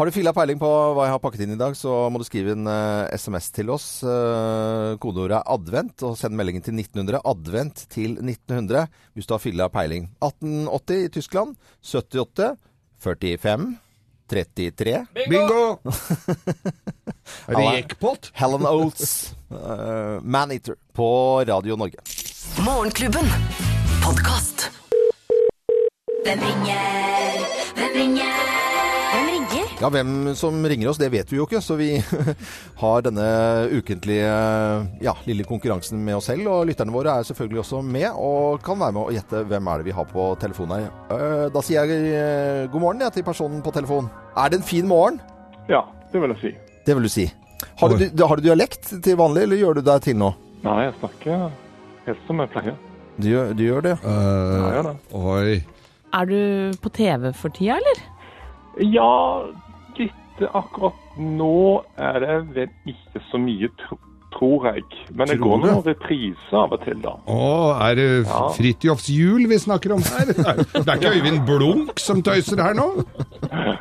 Har 0.00 0.08
du 0.08 0.14
filla 0.14 0.32
peiling 0.32 0.56
på 0.56 0.68
hva 0.96 1.04
jeg 1.04 1.12
har 1.12 1.20
pakket 1.20 1.42
inn 1.44 1.52
i 1.52 1.60
dag, 1.60 1.74
så 1.76 1.92
må 2.08 2.22
du 2.22 2.24
skrive 2.24 2.54
en 2.54 2.64
uh, 2.64 3.10
SMS 3.12 3.50
til 3.52 3.68
oss. 3.74 3.88
Uh, 4.00 4.96
kodeordet 5.02 5.42
er 5.42 5.50
'advent', 5.52 6.04
og 6.08 6.16
send 6.16 6.38
meldingen 6.38 6.64
til 6.64 6.72
1900. 6.78 7.20
Advent 7.28 7.84
til 7.92 8.16
1900 8.16 8.86
hvis 9.12 9.28
du 9.28 9.34
har 9.34 9.42
filla 9.42 9.68
peiling. 9.68 10.08
1880 10.24 11.04
i 11.04 11.12
Tyskland. 11.18 11.56
78. 11.84 12.54
45. 13.04 13.76
33. 14.30 15.06
Bingo! 15.12 15.28
Bingo! 15.28 15.78
Rekpott? 17.74 18.30
Helen 18.34 18.64
Oates, 18.64 19.34
uh, 19.50 20.22
Maneater, 20.22 20.78
på 20.94 21.42
Radio 21.44 21.76
Norge. 21.76 22.00
Morgenklubben. 22.64 23.26
Podkast. 24.00 24.70
Hvem 26.24 26.38
ringer? 26.38 27.44
Hvem 27.74 27.90
ringer? 27.96 28.49
Ja, 29.80 29.88
Hvem 29.88 30.34
som 30.36 30.58
ringer 30.68 30.90
oss, 30.90 30.98
det 31.00 31.08
vet 31.12 31.30
vi 31.32 31.38
jo 31.38 31.46
ikke, 31.46 31.60
så 31.64 31.72
vi 31.78 31.86
har 32.82 33.04
denne 33.06 33.24
ukentlige 33.72 34.28
ja, 35.00 35.14
lille 35.24 35.46
konkurransen 35.48 36.02
med 36.04 36.18
oss 36.18 36.28
selv. 36.28 36.50
Og 36.52 36.66
lytterne 36.68 36.92
våre 36.92 37.14
er 37.16 37.24
selvfølgelig 37.24 37.62
også 37.62 37.80
med, 37.86 38.10
og 38.12 38.60
kan 38.66 38.76
være 38.80 38.92
med 38.96 39.06
å 39.06 39.14
gjette 39.16 39.40
hvem 39.48 39.70
er 39.72 39.80
det 39.80 39.88
vi 39.88 39.94
har 39.96 40.08
på 40.10 40.26
telefonen 40.42 40.82
her. 40.82 40.90
Eh, 41.16 41.46
Da 41.54 41.62
sier 41.64 41.88
jeg 41.88 42.10
eh, 42.12 42.66
god 42.72 42.84
morgen 42.84 43.00
ja, 43.06 43.08
til 43.14 43.24
personen 43.24 43.62
på 43.64 43.72
telefonen. 43.72 44.10
Er 44.36 44.52
det 44.52 44.60
en 44.60 44.68
fin 44.68 44.86
morgen? 44.90 45.16
Ja, 45.72 45.80
det 46.12 46.20
vil 46.20 46.34
jeg 46.36 46.42
si. 46.44 46.52
Det 46.84 46.96
vil 46.98 47.08
du 47.08 47.12
si. 47.12 47.26
Har 47.80 47.92
du, 47.96 48.04
har 48.20 48.36
du 48.36 48.44
dialekt 48.44 48.92
til 49.04 49.16
vanlig, 49.20 49.46
eller 49.48 49.60
gjør 49.62 49.80
du 49.80 49.82
deg 49.88 50.04
til 50.04 50.16
nå? 50.20 50.30
Nei, 50.64 50.76
jeg 50.90 50.94
snakker 51.00 51.48
helt 52.04 52.22
som 52.28 52.40
jeg 52.44 52.52
pleier. 52.52 52.76
Du, 53.20 53.26
gjør- 53.32 53.56
du 53.56 53.64
gjør 53.64 53.84
det? 53.88 53.96
Uh, 54.04 54.12
Ja, 54.60 54.68
ja 54.76 54.84
da. 54.90 54.94
oi. 55.16 55.58
Er 56.20 56.28
du 56.28 56.76
på 56.84 56.92
TV 56.96 57.30
for 57.36 57.52
tida, 57.56 57.76
eller? 57.80 58.00
Ja, 58.86 59.08
akkurat 60.54 60.94
nå 61.18 61.82
er 61.98 62.20
det 62.24 62.36
vel 62.54 62.70
ikke 62.94 63.20
så 63.30 63.38
mye, 63.42 63.68
tro, 63.82 63.98
tror 64.36 64.66
jeg. 64.70 64.84
Men 65.12 65.26
det 65.28 65.36
Tror 65.40 65.48
går 65.48 65.62
noen 65.66 65.82
repriser 65.88 66.56
av 66.62 66.72
og 66.76 66.84
til, 66.84 67.00
da. 67.02 67.16
Å, 67.26 67.48
er 67.88 67.94
det 67.98 68.08
Ja. 68.26 68.42
Fridtjofs 68.56 69.08
jul 69.12 69.46
vi 69.50 69.58
snakker 69.58 69.92
om 69.96 70.02
her? 70.06 70.30
Det 70.30 70.38
er, 70.46 70.62
det 70.64 70.86
er 70.88 70.96
ikke 71.00 71.14
Øyvind 71.18 71.40
Blunk 71.48 71.98
som 72.00 72.22
tøyser 72.22 72.62
her 72.62 72.74
nå? 72.78 72.88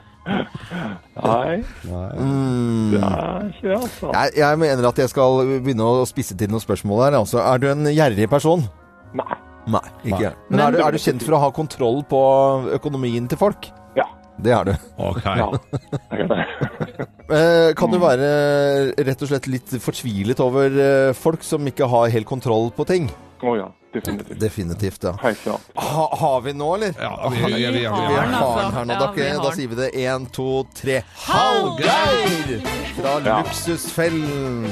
Nei, 1.19 1.63
Mm. 1.89 2.91
det 2.93 2.99
er 3.01 3.47
ikke 3.49 3.67
det, 3.67 3.77
altså. 3.79 4.09
Jeg, 4.13 4.31
jeg 4.37 4.59
mener 4.61 4.87
at 4.87 4.99
jeg 5.01 5.09
skal 5.11 5.39
begynne 5.63 5.85
å 5.89 6.05
spisse 6.07 6.35
til 6.37 6.51
noen 6.51 6.61
spørsmål 6.63 7.01
her. 7.07 7.17
Altså, 7.19 7.39
er 7.41 7.57
du 7.63 7.67
en 7.71 7.87
gjerrig 7.91 8.27
person? 8.31 8.63
Nei. 9.17 9.37
Nei, 9.69 9.81
ikke. 10.05 10.31
Men, 10.49 10.57
Men- 10.57 10.61
er, 10.67 10.71
du, 10.71 10.77
er 10.85 10.91
du 10.95 10.97
kjent 11.01 11.25
for 11.25 11.35
å 11.37 11.41
ha 11.43 11.49
kontroll 11.53 12.01
på 12.09 12.21
økonomien 12.77 13.27
til 13.29 13.37
folk? 13.41 13.67
Det 14.43 14.53
er 14.55 14.69
du. 14.69 14.74
Ok. 14.98 15.25
Eh, 17.29 17.75
kan 17.77 17.91
du 17.93 18.00
være 18.01 18.25
rett 19.05 19.19
og 19.22 19.29
slett 19.29 19.46
litt 19.53 19.69
fortvilet 19.84 20.39
over 20.41 20.74
eh, 20.81 21.10
folk 21.13 21.43
som 21.46 21.62
ikke 21.69 21.86
har 21.91 22.10
helt 22.10 22.25
kontroll 22.25 22.72
på 22.74 22.88
ting? 22.89 23.05
Å 23.46 23.53
ja, 23.53 23.67
definitivt. 23.93 24.39
Definitivt, 24.41 25.05
ja. 25.05 25.13
Ha, 25.77 26.08
har 26.24 26.41
vi 26.48 26.55
nå, 26.58 26.72
eller? 26.79 26.96
Ja, 26.98 27.29
vi, 27.29 27.43
vi, 27.43 27.51
vi, 27.53 27.67
vi, 27.69 27.84
Vi 27.84 27.86
har 27.86 28.34
har 28.34 28.58
den, 28.63 28.74
her 28.79 28.89
nå. 28.89 28.98
Ja, 28.98 29.12
Da, 29.13 29.43
da 29.46 29.51
sier 29.53 29.69
vi 29.69 29.77
det 29.77 29.91
én, 30.01 30.25
to, 30.34 30.48
tre. 30.74 31.03
Hallgeir! 31.27 32.65
Fra 32.98 33.13
Ja. 33.27 33.38
Luksusfellen 33.43 34.65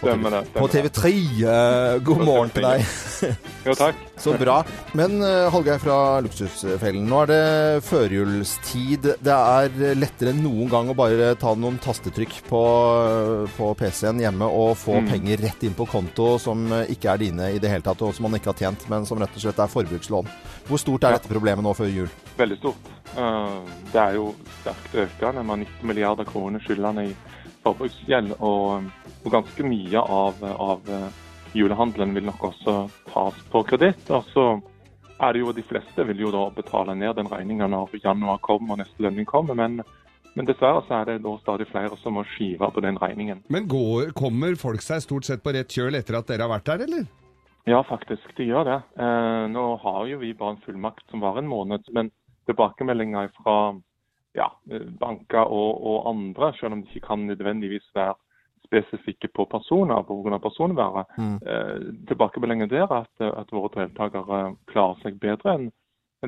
Stemmer 0.00 0.30
det. 0.32 0.42
på 0.54 0.66
TV3. 0.72 1.10
Eh, 1.44 1.98
god 2.04 2.22
morgen 2.24 2.50
til 2.54 2.64
deg. 2.64 2.84
Jo, 3.66 3.74
takk. 3.76 3.98
Så 4.20 4.34
bra. 4.36 4.58
Men 4.96 5.14
uh, 5.24 5.48
Hallgeir 5.52 5.78
fra 5.80 5.96
Luksusfellen, 6.24 7.06
nå 7.08 7.22
er 7.22 7.28
det 7.30 7.84
førjulstid. 7.86 9.06
Det 9.24 9.32
er 9.36 9.94
lettere 9.96 10.32
enn 10.34 10.42
noen 10.44 10.68
gang 10.72 10.90
å 10.92 10.96
bare 10.96 11.30
ta 11.40 11.54
noen 11.56 11.78
tastetrykk 11.80 12.34
på, 12.48 12.60
på 13.56 13.70
PC-en 13.80 14.20
hjemme 14.24 14.48
og 14.48 14.74
få 14.80 14.98
Mm. 15.00 15.06
penger 15.08 15.40
rett 15.46 15.62
inn 15.64 15.72
på 15.78 15.86
konto 15.88 16.34
som 16.42 16.64
eh, 16.76 16.90
ikke 16.92 17.12
er 17.14 17.20
dine 17.22 17.46
i 17.54 17.60
det 17.62 17.70
hele 17.72 17.84
tatt, 17.86 18.02
og 18.04 18.12
som 18.16 18.26
man 18.28 18.36
ikke 18.36 18.50
har 18.52 18.58
tjent, 18.58 18.82
men 18.92 19.06
som 19.08 19.20
rett 19.22 19.32
og 19.36 19.40
slett 19.44 19.60
er 19.62 19.70
forbrukslån. 19.72 20.28
Hvor 20.68 20.80
stort 20.82 21.04
er 21.08 21.16
dette 21.16 21.30
problemet 21.30 21.64
nå 21.64 21.72
før 21.78 21.88
jul? 21.88 22.10
Veldig 22.36 22.58
stort. 22.60 22.90
Eh, 23.16 23.60
Det 23.92 24.00
er 24.02 24.18
jo 24.18 24.34
sterkt 24.60 24.94
økende. 25.06 25.44
Med 25.46 25.64
19 25.64 25.88
milliarder 25.92 26.28
kroner 26.28 26.60
skyldende 26.64 27.06
i 27.08 27.14
forbruksgjeld. 27.64 28.36
Og, 28.38 28.90
og 29.24 29.32
ganske 29.32 29.66
mye 29.66 30.02
av, 30.02 30.42
av 30.50 30.90
eh, 30.90 31.22
julehandelen 31.58 32.14
vil 32.16 32.28
nok 32.30 32.50
også 32.52 32.76
tas 33.10 33.40
på 33.52 33.64
kreditt. 33.68 34.10
Og 34.10 34.28
så 34.34 34.46
er 35.20 35.32
det 35.34 35.42
jo 35.42 35.54
de 35.54 35.64
fleste 35.66 36.06
vil 36.08 36.24
jo 36.24 36.34
da 36.34 36.46
betale 36.54 36.96
ned 36.96 37.18
den 37.18 37.30
regninga 37.30 37.68
når 37.70 37.98
januar 38.02 38.40
kommer 38.44 38.76
og 38.76 38.82
neste 38.82 39.04
lønning 39.04 39.28
kommer. 39.28 39.58
Men, 39.58 39.80
men 40.34 40.48
dessverre 40.48 40.82
så 40.88 41.00
er 41.00 41.10
det 41.10 41.22
da 41.26 41.36
stadig 41.42 41.68
flere 41.70 41.96
som 42.00 42.16
må 42.16 42.24
skive 42.32 42.70
på 42.72 42.84
den 42.84 43.00
regningen. 43.00 43.44
Men 43.52 43.68
går, 43.70 44.14
kommer 44.16 44.56
folk 44.60 44.84
seg 44.84 45.04
stort 45.04 45.28
sett 45.28 45.44
på 45.44 45.54
rett 45.56 45.72
kjøl 45.72 45.98
etter 45.98 46.20
at 46.20 46.30
dere 46.30 46.46
har 46.46 46.54
vært 46.56 46.70
der, 46.72 46.86
eller? 46.88 47.08
Ja, 47.68 47.82
faktisk, 47.84 48.24
de 48.38 48.48
gjør 48.48 48.64
det. 48.66 48.78
Eh, 49.04 49.44
nå 49.52 49.64
har 49.82 50.06
jo 50.08 50.18
vi 50.22 50.32
bare 50.34 50.56
en 50.56 50.64
fullmakt 50.64 51.04
som 51.12 51.20
varer 51.22 51.42
en 51.42 51.50
måned, 51.50 51.84
men 51.92 52.08
tilbakemeldinger 52.48 53.28
fra 53.36 53.56
ja, 54.36 54.48
eh, 54.70 54.86
banker 55.00 55.44
og, 55.50 55.80
og 55.86 56.08
andre, 56.14 56.52
selv 56.60 56.72
om 56.76 56.82
de 56.82 56.88
ikke 56.94 57.06
kan 57.08 57.26
nødvendigvis 57.26 57.86
være 57.94 58.14
spesifikke 58.66 59.28
på 59.34 59.48
personer 59.50 60.02
pga. 60.06 60.38
personvernet, 60.38 61.06
Mm. 61.18 61.36
eh, 61.42 61.78
tilbakemeldingen 62.08 62.70
der 62.70 62.86
er 62.86 63.04
at, 63.04 63.14
at 63.40 63.48
våre 63.52 63.70
deltakere 63.74 64.56
klarer 64.70 64.96
seg 65.02 65.18
bedre 65.20 65.54
enn 65.54 65.70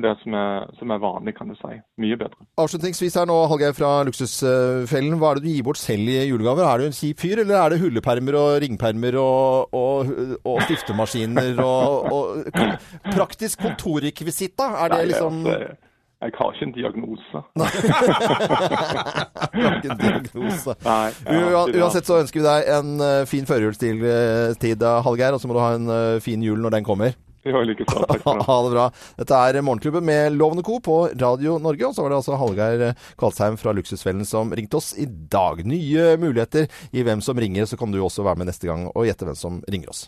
det 0.01 0.15
som 0.23 0.33
er, 0.33 0.63
som 0.79 0.89
er 0.89 0.97
vanlig, 0.97 1.35
kan 1.37 1.47
du 1.51 1.53
si. 1.53 1.75
Mye 2.01 2.17
bedre. 2.17 2.47
Avslutningsvis 2.57 3.13
her 3.13 3.27
nå, 3.29 3.35
Hallgeir 3.45 3.75
fra 3.77 3.91
Luksusfellen. 4.07 5.19
Hva 5.21 5.29
er 5.29 5.37
det 5.37 5.43
du 5.43 5.49
gir 5.51 5.63
bort 5.67 5.77
selv 5.77 6.09
i 6.09 6.15
julegaver? 6.31 6.65
Er 6.65 6.81
du 6.81 6.85
en 6.87 6.97
kjip 6.97 7.21
fyr, 7.21 7.43
eller 7.43 7.59
er 7.59 7.69
det 7.69 7.79
hullepermer 7.83 8.33
og 8.39 8.55
ringpermer 8.63 9.19
og, 9.21 9.69
og, 9.77 10.09
og 10.49 10.61
stiftemaskiner 10.65 11.61
og, 11.61 12.09
og 12.09 12.57
praktisk 13.17 13.61
kontorrekvisitt, 13.61 14.57
da? 14.57 14.71
Er 14.81 14.95
det 14.95 15.07
liksom 15.13 15.45
altså, 15.45 15.75
jeg 16.23 16.37
har 16.39 16.53
ikke 16.55 16.67
en 16.69 16.75
diagnose. 16.75 17.43
Ikke 19.53 19.91
en 19.91 19.99
diagnose. 19.99 20.75
Nei, 20.85 21.11
det. 21.25 21.81
Uansett 21.81 22.07
så 22.07 22.21
ønsker 22.21 22.41
vi 22.41 22.47
deg 22.47 22.71
en 22.77 22.95
eh, 23.03 23.25
fin 23.29 23.45
førjulstid, 23.49 24.01
eh, 24.07 24.55
tid, 24.61 24.81
eh, 24.81 25.03
Hallgeir, 25.05 25.35
og 25.35 25.43
så 25.43 25.49
må 25.49 25.57
du 25.57 25.61
ha 25.63 25.73
en 25.77 26.21
fin 26.23 26.41
jul 26.43 26.61
når 26.63 26.77
den 26.79 26.87
kommer. 26.87 27.15
Jo, 27.43 27.59
like 27.67 27.83
så. 27.89 28.05
Takk 28.07 28.23
for 28.23 28.37
det. 28.39 28.45
Ha 28.47 28.57
det 28.63 28.71
bra. 28.71 28.85
Dette 29.19 29.39
er 29.49 29.59
Morgenklubben 29.67 30.05
med 30.07 30.37
Lovende 30.39 30.63
Co. 30.63 30.77
på 30.79 30.97
Radio 31.11 31.57
Norge. 31.59 31.89
Og 31.89 31.95
så 31.97 32.05
var 32.05 32.13
det 32.13 32.19
altså 32.21 32.39
Hallgeir 32.39 32.93
Kvalsheim 33.19 33.59
fra 33.59 33.73
Luksusfellen 33.75 34.23
som 34.27 34.53
ringte 34.55 34.79
oss 34.79 34.93
i 34.95 35.05
dag. 35.09 35.59
Nye 35.67 36.13
muligheter 36.21 36.71
i 36.95 37.03
hvem 37.03 37.21
som 37.25 37.39
ringer, 37.39 37.67
så 37.67 37.79
kan 37.79 37.91
du 37.91 37.99
også 37.99 38.23
være 38.23 38.39
med 38.39 38.51
neste 38.53 38.71
gang 38.71 38.87
og 38.93 39.09
gjette 39.09 39.27
hvem 39.27 39.37
som 39.39 39.59
ringer 39.67 39.91
oss. 39.91 40.05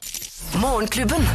Morgenklubben. 0.63 1.27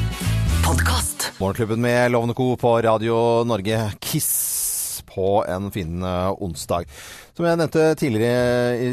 Podkast. 0.65 1.35
Morgenklubben 1.37 1.85
med 1.85 2.17
Lovende 2.17 2.35
Co. 2.39 2.55
på 2.57 2.79
Radio 2.89 3.45
Norge. 3.45 3.91
Kiss 4.01 4.70
på 5.11 5.41
en 5.49 5.71
fin 5.75 6.03
eh, 6.03 6.43
onsdag. 6.43 6.89
Som 7.37 7.47
jeg 7.47 7.59
nevnte 7.61 7.87
tidligere 7.97 8.77
i, 8.77 8.91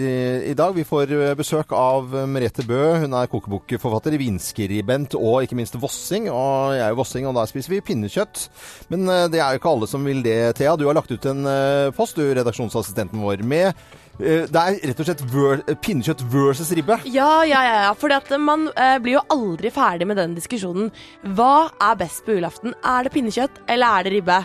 i 0.51 0.55
dag, 0.57 0.73
vi 0.75 0.85
får 0.87 1.13
eh, 1.15 1.35
besøk 1.37 1.73
av 1.75 2.15
Merete 2.29 2.65
Bø. 2.67 2.81
Hun 3.03 3.15
er 3.17 3.29
kokebokforfatter, 3.31 4.17
vinskribent 4.21 5.17
og 5.19 5.45
ikke 5.45 5.59
minst 5.59 5.77
vossing. 5.81 6.29
Og 6.31 6.75
jeg 6.77 6.85
er 6.85 6.93
jo 6.93 7.01
vossing, 7.01 7.29
og 7.29 7.37
da 7.37 7.45
spiser 7.49 7.75
vi 7.75 7.83
pinnekjøtt. 7.91 8.47
Men 8.93 9.07
eh, 9.11 9.27
det 9.33 9.43
er 9.43 9.53
jo 9.53 9.61
ikke 9.61 9.75
alle 9.75 9.91
som 9.91 10.05
vil 10.07 10.23
det, 10.25 10.39
Thea. 10.59 10.75
Du 10.79 10.87
har 10.89 10.97
lagt 10.97 11.11
ut 11.11 11.29
en 11.29 11.47
post, 11.97 12.17
du, 12.17 12.27
redaksjonsassistenten 12.37 13.21
vår, 13.23 13.45
med 13.47 13.71
det 14.17 14.57
er 14.57 14.77
rett 14.89 15.01
og 15.01 15.05
slett 15.05 15.21
ver 15.29 15.59
pinnekjøtt 15.83 16.23
versus 16.33 16.71
ribbe. 16.73 16.97
Ja, 17.13 17.43
ja, 17.45 17.61
ja. 17.67 17.93
Fordi 17.97 18.39
man 18.41 18.67
eh, 18.73 18.97
blir 19.03 19.19
jo 19.19 19.25
aldri 19.33 19.69
ferdig 19.73 20.07
med 20.09 20.17
den 20.17 20.33
diskusjonen. 20.37 20.89
Hva 21.37 21.69
er 21.77 21.99
best 21.99 22.25
på 22.25 22.37
julaften? 22.37 22.73
Er 22.81 23.05
det 23.05 23.13
pinnekjøtt, 23.13 23.61
eller 23.69 23.99
er 23.99 24.07
det 24.07 24.15
ribbe? 24.17 24.39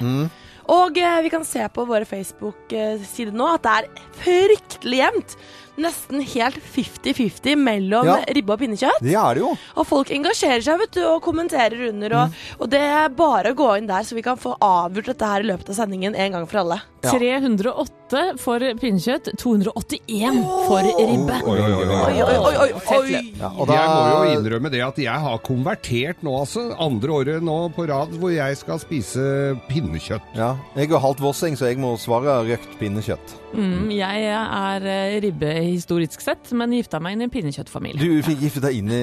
Og 0.70 0.98
eh, 0.98 1.18
vi 1.24 1.32
kan 1.32 1.44
se 1.46 1.64
på 1.74 1.86
våre 1.88 2.06
Facebook-sider 2.06 3.34
nå 3.34 3.48
at 3.56 3.66
det 3.66 3.74
er 3.80 4.06
fryktelig 4.22 5.00
jevnt. 5.02 5.36
Nesten 5.80 6.20
helt 6.20 6.58
50-50 6.74 7.56
mellom 7.56 8.04
Ja. 8.06 8.18
ribbe 8.28 8.52
og 8.52 8.60
pinnekjøtt. 8.60 9.00
Det 9.00 9.14
er 9.16 9.34
det 9.34 9.40
jo. 9.40 9.54
Og 9.80 9.86
folk 9.88 10.10
engasjerer 10.12 10.60
seg 10.60 10.78
vet 10.82 10.92
du, 10.92 11.00
og 11.08 11.22
kommenterer 11.24 11.88
under. 11.88 12.12
Og, 12.18 12.34
og 12.60 12.68
det 12.74 12.80
er 12.84 13.08
bare 13.08 13.54
å 13.54 13.56
gå 13.56 13.70
inn 13.78 13.86
der, 13.88 14.04
så 14.04 14.14
vi 14.14 14.22
kan 14.26 14.36
få 14.36 14.52
avgjort 14.60 15.08
dette 15.14 15.30
her 15.32 15.40
i 15.40 15.48
løpet 15.48 15.70
av 15.72 15.78
sendingen 15.80 16.14
en 16.14 16.32
gang 16.36 16.46
for 16.50 16.60
alle. 16.60 16.82
Ja. 17.02 17.10
308 17.16 18.36
for 18.38 18.60
pinnekjøtt, 18.78 19.32
281 19.40 20.42
for 20.68 20.84
ribbe. 20.84 21.40
Oi, 21.48 21.56
oi, 21.56 21.72
oi, 21.72 21.86
oi. 21.88 21.96
Oi, 22.02 22.22
oi, 22.22 22.72
oi. 23.00 23.24
Ja, 23.40 23.48
og 23.56 23.72
Jeg 23.72 23.88
må 23.88 24.04
jo 24.12 24.36
innrømme 24.36 24.70
det 24.70 24.84
at 24.84 25.00
jeg 25.00 25.24
har 25.26 25.38
konvertert 25.48 26.20
nå, 26.22 26.36
altså. 26.44 26.68
Andre 26.78 27.16
året 27.16 27.42
nå 27.42 27.58
på 27.74 27.88
rad 27.88 28.12
hvor 28.20 28.30
jeg 28.34 28.60
skal 28.60 28.78
spise 28.82 29.56
pinnekjøtt. 29.72 30.34
ja, 30.36 30.52
jeg 30.76 30.92
er 30.92 30.98
halvt 31.00 31.24
vossing, 31.24 31.56
så 31.56 31.72
jeg 31.72 31.80
må 31.80 31.96
svare 31.96 32.42
røkt 32.46 32.76
pinnekjøtt. 32.78 33.38
Mm, 33.52 33.90
jeg 33.92 34.22
er 34.32 34.86
eh, 34.88 35.14
ribbe 35.20 35.50
historisk 35.60 36.22
sett, 36.24 36.50
men 36.56 36.72
gifta 36.72 37.00
meg 37.02 37.16
inn 37.16 37.24
i 37.24 37.26
en 37.28 37.32
pinnekjøttfamilie. 37.32 38.00
Du 38.00 38.24
fikk 38.24 38.40
gifte 38.46 38.62
deg 38.64 38.78
inn 38.80 38.92
i 38.92 39.02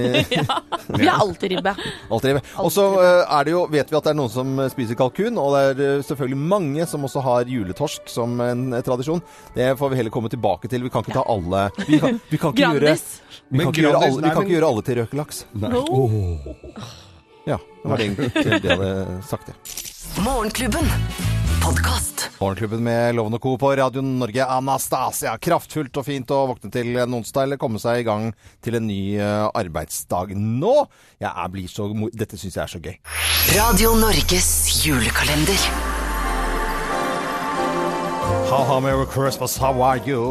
Vi 0.99 1.05
er 1.05 1.13
alltid 1.13 1.53
ribbe. 1.53 1.75
Alltid 2.09 2.31
ribbe. 2.31 2.43
Og 2.63 2.71
så 2.73 2.85
eh, 3.03 3.21
er 3.37 3.45
det 3.45 3.53
jo, 3.53 3.63
vet 3.69 3.93
vi 3.93 3.99
at 3.99 4.07
det 4.07 4.13
er 4.13 4.17
noen 4.17 4.33
som 4.33 4.63
spiser 4.73 4.97
kalkun, 4.99 5.37
og 5.37 5.53
det 5.53 5.61
er 5.67 5.83
eh, 5.85 6.05
selvfølgelig 6.07 6.41
mange 6.55 6.89
som 6.89 7.05
også 7.05 7.23
har 7.25 7.53
juletorsk 7.53 8.09
som 8.09 8.39
en 8.45 8.79
tradisjon. 8.85 9.21
Det 9.55 9.71
får 9.79 9.93
vi 9.93 10.01
heller 10.01 10.13
komme 10.13 10.33
tilbake 10.33 10.71
til. 10.71 10.85
Vi 10.87 10.93
kan 10.93 11.05
ikke 11.05 11.19
ta 11.19 11.25
alle 11.29 11.67
Vi 11.85 12.01
kan, 12.01 12.17
vi 12.31 12.41
kan 12.41 12.55
ikke, 12.55 12.73
gjøre, 12.73 12.95
vi 13.49 13.61
kan 13.61 13.73
ikke, 13.73 13.85
gjøre, 13.85 14.01
alle, 14.01 14.21
vi 14.23 14.33
kan 14.33 14.47
ikke 14.47 14.57
gjøre 14.57 14.71
alle 14.73 14.87
til 14.89 15.01
røkelaks. 15.03 15.43
Ja, 17.49 17.57
det 17.57 17.89
var 17.89 17.97
det 17.97 18.09
egentlig 18.09 18.33
det 18.33 18.61
jeg 18.61 18.77
hadde 18.77 19.19
sagt, 19.29 19.53
det. 19.53 20.23
Morgenklubben. 20.25 21.28
Podkast. 21.63 22.29
Morgenklubben 22.39 22.83
med 22.83 23.15
Loven 23.15 23.33
og 23.35 23.41
Co. 23.43 23.57
på 23.59 23.71
Radio 23.77 24.01
Norge. 24.01 24.45
Anastasia. 24.45 25.35
Kraftfullt 25.41 25.97
og 25.99 26.05
fint 26.07 26.31
å 26.31 26.39
våkne 26.51 26.71
til 26.73 26.95
en 27.01 27.13
onsdag 27.19 27.47
eller 27.47 27.59
komme 27.61 27.79
seg 27.81 28.01
i 28.01 28.05
gang 28.07 28.29
til 28.65 28.77
en 28.79 28.87
ny 28.87 28.99
eh, 29.19 29.45
arbeidsdag 29.59 30.33
nå. 30.37 30.73
Jeg 31.21 31.29
er, 31.31 31.51
blir 31.53 31.67
så, 31.71 31.89
mo- 31.93 32.11
dette 32.13 32.39
syns 32.39 32.57
jeg 32.57 32.63
er 32.63 32.73
så 32.73 32.81
gøy. 32.83 32.95
Radio 33.57 33.93
Norges 33.99 34.49
julekalender. 34.85 35.67
Ha-ha, 38.49 38.79
Merry 38.81 39.05
Christmas, 39.13 39.57
how 39.61 39.75
are 39.85 40.01
you? 40.07 40.23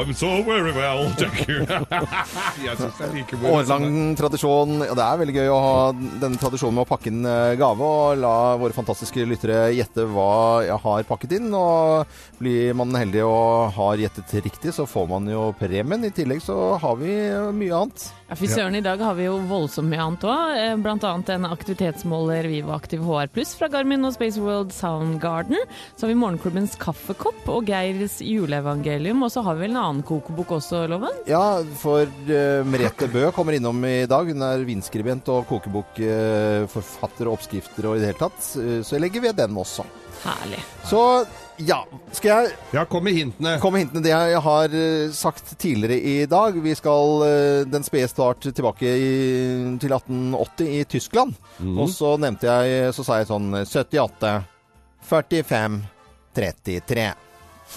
I'm 0.00 0.14
so 0.14 0.42
very 0.42 0.72
well, 0.72 1.10
thank 1.18 1.46
you. 1.48 1.60
jeg 2.64 2.76
det 2.80 2.88
er 3.04 3.10
like 3.12 3.36
moro. 3.36 3.60
som 3.68 3.84
tradisjon. 4.16 4.78
Ja, 4.86 4.94
det 4.96 5.04
er 5.04 5.18
veldig 5.20 5.34
gøy 5.36 5.50
å 5.52 5.58
ha 5.60 5.74
denne 5.92 6.40
tradisjonen 6.40 6.78
med 6.78 6.86
å 6.86 6.88
pakke 6.88 7.10
inn 7.12 7.26
eh, 7.28 7.56
gave 7.60 7.84
og 7.84 8.20
la 8.22 8.34
våre 8.60 8.72
fantastiske 8.76 9.26
lyttere 9.28 9.66
gjette 9.76 10.06
hva 10.08 10.30
jeg 10.64 10.78
har 10.86 11.04
pakket 11.08 11.36
inn. 11.36 11.50
Og 11.52 12.06
blir 12.40 12.72
man 12.78 12.96
heldig 12.96 13.26
og 13.26 13.76
har 13.76 14.00
gjettet 14.00 14.32
riktig, 14.46 14.72
så 14.76 14.86
får 14.88 15.10
man 15.10 15.28
jo 15.28 15.50
premien. 15.60 16.06
I 16.08 16.12
tillegg 16.16 16.40
så 16.44 16.56
har 16.80 16.96
vi 17.02 17.12
mye 17.60 17.82
annet. 17.82 18.06
Ja, 18.30 18.38
Fy 18.38 18.46
søren, 18.46 18.78
i 18.78 18.84
dag 18.84 19.00
har 19.02 19.16
vi 19.18 19.26
jo 19.26 19.36
voldsomt 19.50 19.90
mye 19.90 20.04
annet 20.06 20.24
òg. 20.30 20.56
Blant 20.84 21.04
annet 21.04 21.34
en 21.34 21.48
aktivitetsmåler 21.50 22.46
Vivo 22.48 22.72
Aktiv 22.76 23.02
HR 23.04 23.28
Pluss 23.34 23.56
fra 23.58 23.68
Garmin 23.72 24.06
og 24.06 24.14
Space 24.14 24.40
World 24.40 24.72
Soundgarden. 24.72 25.58
Så 25.96 26.06
har 26.06 26.12
vi 26.14 26.18
Morgenklubbens 26.20 26.78
kaffekopp 26.80 27.48
og 27.50 27.66
Geirs 27.68 28.20
juleevangelium. 28.22 29.24
Og 29.26 29.34
så 29.34 29.42
har 29.42 29.58
vi 29.58 29.66
vel 29.66 29.74
en 29.74 29.80
annen 29.82 29.89
kokebok 30.06 30.52
også, 30.56 30.84
Loven? 30.90 31.16
Ja, 31.28 31.42
for 31.80 32.06
uh, 32.06 32.62
Merete 32.70 33.08
Bø 33.12 33.26
kommer 33.34 33.56
innom 33.58 33.82
i 33.88 34.06
dag. 34.10 34.30
Hun 34.30 34.42
er 34.46 34.62
vinskribent 34.68 35.26
og 35.34 35.44
kokebokforfatter 35.50 37.28
og 37.28 37.34
oppskrifter 37.36 37.88
og 37.90 37.96
i 37.98 38.02
det 38.02 38.12
hele 38.12 38.20
tatt. 38.22 38.40
Uh, 38.56 38.78
Så 38.86 38.96
jeg 38.96 39.04
legger 39.08 39.24
ved 39.28 39.38
den 39.42 39.58
også. 39.60 39.84
Herlig. 40.22 40.60
Så 40.84 41.00
ja, 41.64 41.78
skal 42.12 42.30
jeg 42.30 42.54
Ja, 42.76 42.82
kom 42.88 43.04
med 43.04 43.14
hintene. 43.16 43.54
komme 43.60 43.78
med 43.78 43.86
hintene 43.86 44.02
det 44.04 44.12
jeg 44.12 44.40
har 44.44 44.74
eh, 44.76 45.10
sagt 45.16 45.54
tidligere 45.60 45.96
i 45.96 46.26
dag. 46.28 46.56
Vi 46.60 46.74
skal 46.76 47.24
den 47.72 47.84
spede 47.84 48.08
start 48.08 48.40
tilbake 48.52 48.84
i, 48.84 49.10
til 49.80 49.92
1880 49.96 50.68
i 50.76 50.84
Tyskland. 50.84 51.34
Og 51.76 51.88
så 51.92 52.14
nevnte 52.20 52.48
jeg, 52.48 52.92
så 52.96 53.04
sa 53.04 53.18
jeg 53.22 53.30
sånn 53.32 53.48
78, 53.64 54.34
45, 55.08 55.80
33. 56.36 57.08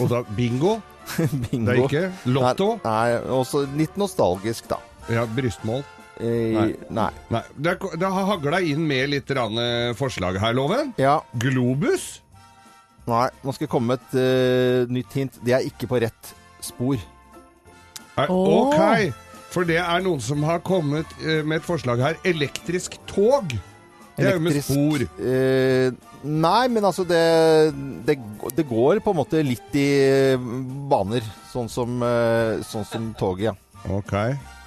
Og 0.03 0.09
da 0.11 0.23
bingo. 0.35 0.77
Bingo. 1.49 1.65
Det 1.71 1.73
er 1.73 1.83
ikke 1.83 2.31
lotto. 2.33 2.69
Nei, 2.83 3.09
nei, 3.13 3.19
også 3.39 3.65
litt 3.77 3.97
nostalgisk, 3.99 4.67
da. 4.71 4.79
Ja, 5.11 5.25
brystmål. 5.27 5.83
Eh, 6.21 6.53
Nei. 6.53 6.67
nei. 6.93 7.09
Nei, 7.33 7.41
det, 7.57 7.73
er- 7.73 7.97
det 7.99 8.09
har 8.15 8.27
hagla 8.29 8.59
inn 8.61 8.83
med 8.87 9.09
litt 9.09 9.31
eh, 9.33 9.93
forslag 9.97 10.37
her, 10.39 10.53
Loven. 10.53 10.93
Ja. 11.01 11.17
Globus. 11.41 12.21
Nei, 13.09 13.25
nå 13.43 13.51
skal 13.51 13.65
jeg 13.65 13.71
komme 13.73 13.95
med 13.97 13.99
et 13.99 14.13
uh, 14.15 14.91
nytt 14.93 15.15
hint. 15.17 15.39
Det 15.43 15.51
er 15.57 15.65
ikke 15.67 15.89
på 15.91 15.99
rett 15.99 16.29
spor. 16.63 17.01
Nei, 18.15 18.27
Ok, 18.29 19.09
for 19.51 19.67
det 19.67 19.81
er 19.81 20.05
noen 20.05 20.21
som 20.23 20.45
har 20.47 20.61
kommet 20.63 21.09
uh, 21.25 21.41
med 21.43 21.57
et 21.59 21.65
forslag 21.67 21.99
her. 21.99 22.15
Elektrisk 22.29 22.95
tog. 23.09 23.51
Det 24.17 24.29
er 24.29 24.37
jo 24.37 24.43
med 24.45 24.59
spor. 24.61 25.05
Eh, 25.17 25.89
nei, 26.23 26.63
men 26.69 26.85
altså 26.85 27.05
det, 27.07 27.23
det, 28.07 28.17
det 28.55 28.67
går 28.69 29.01
på 29.03 29.13
en 29.13 29.19
måte 29.19 29.43
litt 29.45 29.77
i 29.79 29.89
baner, 30.91 31.25
sånn 31.51 31.71
som, 31.71 32.01
eh, 32.05 32.61
sånn 32.67 32.85
som 32.89 33.13
toget, 33.19 33.51
ja. 33.51 33.55
Ok. 33.91 34.13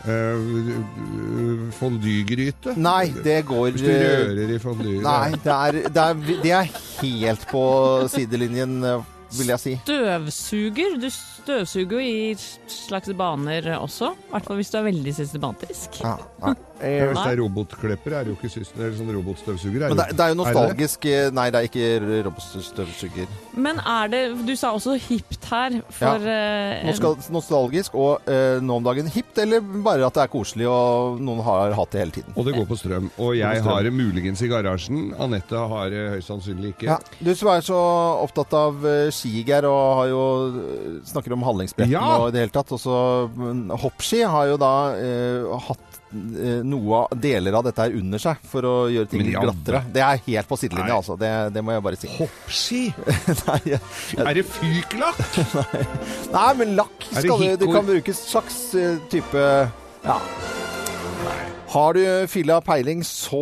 Uh, 0.06 1.70
fondygryte? 1.74 2.76
Nei, 2.78 3.08
det 3.24 3.40
går 3.48 3.72
Hvis 3.74 3.82
du 3.82 3.88
eh, 3.90 4.04
rører 4.28 4.52
i 4.54 4.58
fondygryte 4.62 5.02
Nei, 5.02 5.38
det 5.42 5.54
er, 5.54 5.78
det, 5.88 6.02
er, 6.04 6.42
det 6.44 6.52
er 6.54 6.68
helt 7.00 7.46
på 7.50 7.62
sidelinjen, 8.12 8.76
eh, 8.86 9.08
vil 9.34 9.50
jeg 9.50 9.62
si. 9.62 9.72
Støvsuger. 9.82 10.94
Du 11.02 11.08
støvsuger 11.10 11.96
jo 11.96 12.04
i 12.04 12.70
slags 12.70 13.10
baner 13.18 13.66
også. 13.80 14.12
I 14.14 14.30
hvert 14.30 14.46
fall 14.46 14.60
hvis 14.60 14.70
du 14.70 14.78
er 14.78 14.86
veldig 14.86 15.14
systematisk. 15.16 15.98
Ja, 16.04 16.14
nei. 16.44 16.54
Ja, 16.54 16.75
Eh, 16.80 17.06
hvis 17.08 17.18
det 17.22 17.32
er 17.32 17.40
robotklipper, 17.40 18.12
er 18.18 18.26
det 18.26 18.32
jo 18.34 18.36
ikke 18.36 18.50
systen, 18.52 18.80
eller 18.82 18.96
sånn 18.98 19.12
robotstøvsuger. 19.16 19.86
Er 19.86 19.94
men 19.94 20.00
det, 20.02 20.06
det 20.18 20.24
er 20.26 20.32
jo 20.34 20.38
nostalgisk. 20.42 21.06
eh, 21.08 21.30
Nei, 21.36 21.46
det 21.54 21.60
er 21.62 21.68
ikke 21.70 22.20
robotstøvsuger. 22.26 23.26
Men 23.56 23.80
er 23.80 24.10
det 24.12 24.22
Du 24.46 24.52
sa 24.58 24.72
også 24.76 24.96
hipt 25.00 25.46
her. 25.50 25.78
For 25.96 26.26
ja. 26.26 26.82
Nå 26.86 26.94
skal, 26.98 27.16
nostalgisk 27.34 27.94
og 27.98 28.26
eh, 28.30 28.58
nå 28.62 28.76
om 28.80 28.84
dagen 28.86 29.08
hipt, 29.12 29.38
eller 29.42 29.60
bare 29.62 30.06
at 30.06 30.14
det 30.18 30.24
er 30.26 30.32
koselig 30.32 30.66
og 30.68 31.20
noen 31.22 31.40
har 31.46 31.74
hatt 31.78 31.94
det 31.94 32.02
hele 32.04 32.14
tiden. 32.18 32.36
Og 32.36 32.46
det 32.46 32.54
går 32.56 32.68
på 32.68 32.78
strøm. 32.78 33.08
Og 33.22 33.34
jeg 33.38 33.60
strøm. 33.62 33.72
har 33.72 33.82
det 33.88 33.92
muligens 33.96 34.42
i 34.44 34.50
garasjen. 34.52 35.02
Anette 35.22 35.56
har 35.72 35.90
det 35.92 36.04
høyst 36.16 36.30
sannsynlig 36.32 36.74
ikke. 36.76 36.90
Ja, 36.92 36.98
du 37.20 37.32
som 37.36 37.52
er 37.54 37.64
så 37.66 37.80
opptatt 38.26 38.52
av 38.56 38.80
uh, 38.84 39.08
skigeir 39.14 39.66
og 39.70 39.82
har 40.02 40.08
jo 40.12 40.22
eh, 40.60 40.96
snakker 41.08 41.32
om 41.36 41.44
handlingsbretten 41.46 41.92
Ja! 41.94 42.04
og 42.20 42.28
i 42.30 42.36
det 42.36 42.44
hele 42.46 42.54
tatt. 42.54 42.72
Og 42.76 42.80
så 42.82 42.96
mm, 43.32 43.70
hoppski 43.82 44.22
har 44.26 44.50
jo 44.52 44.58
da 44.60 44.72
eh, 45.00 45.46
hatt 45.70 45.80
eh, 45.80 45.95
noe 46.12 47.00
av 47.02 47.16
deler 47.20 47.56
av 47.58 47.64
dette 47.66 47.82
her 47.82 47.96
under 47.98 48.18
seg 48.22 48.42
for 48.46 48.62
å 48.68 48.74
gjøre 48.92 49.08
ting 49.10 49.24
litt 49.26 49.36
glattere. 49.42 49.80
Det 49.92 50.02
er 50.06 50.20
helt 50.28 50.48
på 50.48 50.58
sidelinja, 50.60 50.92
Nei. 50.92 50.98
altså. 51.00 51.16
Det, 51.20 51.30
det 51.56 51.62
må 51.66 51.74
jeg 51.74 51.82
bare 51.86 51.98
si. 52.00 52.10
Hoppski? 52.18 52.82
Nei, 53.48 53.58
jeg- 53.72 54.20
Er 54.26 54.34
det 54.38 54.44
fyklakk? 54.46 55.24
Nei, 56.36 56.46
men 56.62 56.76
lakk 56.78 57.08
det 57.10 57.24
skal 57.26 57.42
det, 57.42 57.50
det 57.64 57.70
kan 57.74 57.88
brukes 57.88 58.22
slags 58.30 58.60
eh, 58.78 58.96
type 59.12 59.42
Ja. 60.06 60.20
Har 61.76 61.92
du 61.98 62.00
filla 62.30 62.60
peiling, 62.64 63.02
så 63.04 63.40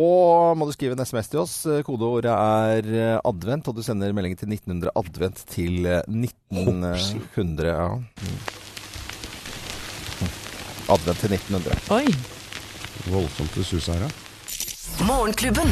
må 0.57 0.65
du 0.67 0.73
skrive 0.73 0.97
en 0.97 1.05
SMS 1.05 1.29
til 1.31 1.39
oss. 1.43 1.53
Eh, 1.69 1.83
Kodeordet 1.87 2.33
er 2.33 2.89
eh, 2.89 3.19
advent, 3.29 3.69
og 3.69 3.77
du 3.77 3.83
sender 3.85 4.11
meldingen 4.17 4.39
til 4.41 4.49
1900 4.51 4.91
advent 4.99 5.43
til 5.53 5.85
eh, 5.87 6.01
1900. 6.09 7.69
Ja. 7.69 7.85
Mm. 7.95 8.39
Advent 10.95 11.21
til 11.23 11.37
1900. 11.37 11.79
Oi. 11.95 12.05
Voldsomt 13.11 13.55
det 13.55 13.65
suser 13.67 13.97
her, 13.97 14.07
ja. 14.07 15.05
Morgenklubben. 15.05 15.71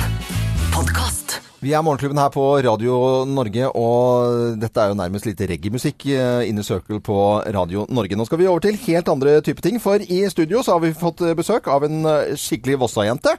Vi 1.64 1.72
er 1.72 1.84
Morgenklubben 1.86 2.20
her 2.20 2.32
på 2.34 2.44
Radio 2.66 2.96
Norge, 3.30 3.70
og 3.72 4.58
dette 4.60 4.82
er 4.82 4.90
jo 4.92 4.98
nærmest 5.00 5.28
litt 5.30 5.40
reggae-musikk 5.48 6.04
eh, 6.12 6.50
Circle 6.66 7.00
på 7.00 7.16
Radio 7.56 7.86
Norge. 7.88 8.18
Nå 8.20 8.26
skal 8.28 8.42
vi 8.42 8.50
over 8.52 8.66
til 8.66 8.76
helt 8.90 9.08
andre 9.08 9.38
type 9.46 9.64
ting, 9.64 9.80
for 9.80 10.02
i 10.02 10.26
studio 10.34 10.60
så 10.66 10.76
har 10.76 10.84
vi 10.84 10.92
fått 10.98 11.24
besøk 11.40 11.70
av 11.72 11.86
en 11.88 12.04
eh, 12.04 12.34
skikkelig 12.36 12.82
Vossa-jente. 12.84 13.38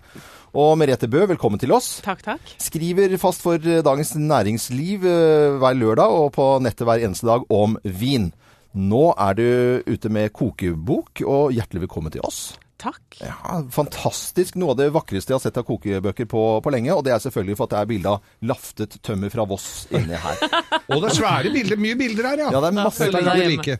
Og 0.55 0.73
Merete 0.81 1.11
Bø, 1.11 1.27
velkommen 1.29 1.61
til 1.61 1.75
oss. 1.77 1.99
Takk, 2.07 2.25
takk. 2.25 2.57
Skriver 2.63 3.13
fast 3.21 3.45
for 3.45 3.61
eh, 3.61 3.85
Dagens 3.85 4.15
Næringsliv 4.17 5.05
hver 5.05 5.77
lørdag 5.77 6.17
og 6.17 6.33
på 6.39 6.49
nettet 6.65 6.89
hver 6.89 7.05
eneste 7.05 7.29
dag 7.29 7.45
om 7.53 7.77
vin. 7.85 8.31
Nå 8.73 9.09
er 9.21 9.37
du 9.37 9.49
ute 9.85 10.09
med 10.09 10.33
kokebok, 10.33 11.27
og 11.29 11.53
hjertelig 11.53 11.85
velkommen 11.85 12.15
til 12.15 12.25
oss. 12.25 12.55
Takk. 12.85 13.19
Ja, 13.23 13.61
Fantastisk. 13.73 14.59
Noe 14.61 14.75
av 14.75 14.81
det 14.81 14.91
vakreste 14.93 15.33
jeg 15.33 15.39
har 15.39 15.43
sett 15.45 15.57
av 15.61 15.65
kokebøker 15.69 16.29
på, 16.29 16.43
på 16.65 16.73
lenge. 16.75 16.93
Og 16.93 17.05
det 17.07 17.15
er 17.15 17.23
selvfølgelig 17.25 17.57
for 17.59 17.69
at 17.69 17.75
det 17.75 17.81
er 17.81 17.91
bilde 17.95 18.13
av 18.13 18.51
laftet 18.51 18.99
tømmer 19.05 19.33
fra 19.33 19.47
Voss 19.49 19.69
inni 19.95 20.19
her. 20.21 20.43
Og 20.93 21.01
det 21.01 21.11
er 21.11 21.17
svære 21.17 21.53
bilder. 21.55 21.81
Mye 21.81 21.97
bilder 21.99 22.29
her, 22.29 22.43
ja. 22.45 22.51
Ja, 22.53 22.61
det 22.61 22.71
er 22.71 22.77
masse 22.77 23.09
vi 23.09 23.47
like. 23.55 23.79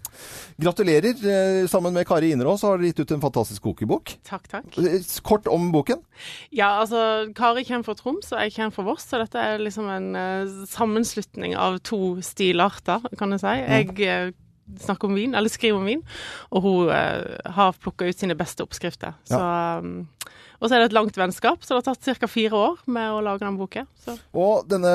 Gratulerer. 0.65 1.25
Eh, 1.35 1.67
Sammen 1.69 1.93
med 1.97 2.07
Kari 2.09 2.31
Innerås 2.33 2.65
har 2.65 2.79
dere 2.79 2.93
gitt 2.93 3.03
ut 3.05 3.15
en 3.17 3.25
fantastisk 3.25 3.67
kokebok. 3.67 4.15
Takk, 4.27 4.49
takk. 4.53 4.79
Eh, 4.81 5.01
Kort 5.27 5.51
om 5.53 5.69
boken. 5.75 6.01
Ja, 6.55 6.79
altså, 6.81 7.27
Kari 7.37 7.67
kommer 7.69 7.89
fra 7.91 7.97
Troms, 7.99 8.31
og 8.33 8.41
jeg 8.41 8.55
kommer 8.57 8.77
fra 8.79 8.87
Voss, 8.89 9.09
så 9.11 9.21
dette 9.21 9.41
er 9.41 9.61
liksom 9.61 9.91
en 9.91 10.09
uh, 10.17 10.65
sammenslutning 10.71 11.57
av 11.59 11.81
to 11.85 12.17
stilarter, 12.25 13.05
kan 13.19 13.35
jeg 13.35 13.45
si. 13.45 13.55
Jeg 13.61 14.35
snakker 14.81 15.11
om 15.11 15.19
vin, 15.19 15.35
eller 15.35 15.53
skriver 15.53 15.79
om 15.79 15.89
vin, 15.89 16.03
og 16.51 16.65
hun 16.65 16.91
eh, 16.95 17.53
har 17.57 17.77
plukka 17.81 18.09
ut 18.09 18.19
sine 18.19 18.37
beste 18.39 18.65
oppskrifter. 18.65 19.15
Så, 19.29 19.39
um, 19.39 20.07
og 20.61 20.69
så 20.69 20.77
er 20.77 20.83
det 20.83 20.91
et 20.91 20.97
langt 20.97 21.19
vennskap, 21.19 21.63
så 21.65 21.75
det 21.75 21.83
har 21.83 21.95
tatt 21.95 22.21
ca. 22.23 22.31
fire 22.31 22.57
år 22.57 22.83
med 22.97 23.13
å 23.13 23.23
lage 23.25 23.45
den 23.45 23.59
boken. 23.61 23.89
Så. 24.01 24.17
Og 24.33 24.67
denne 24.71 24.93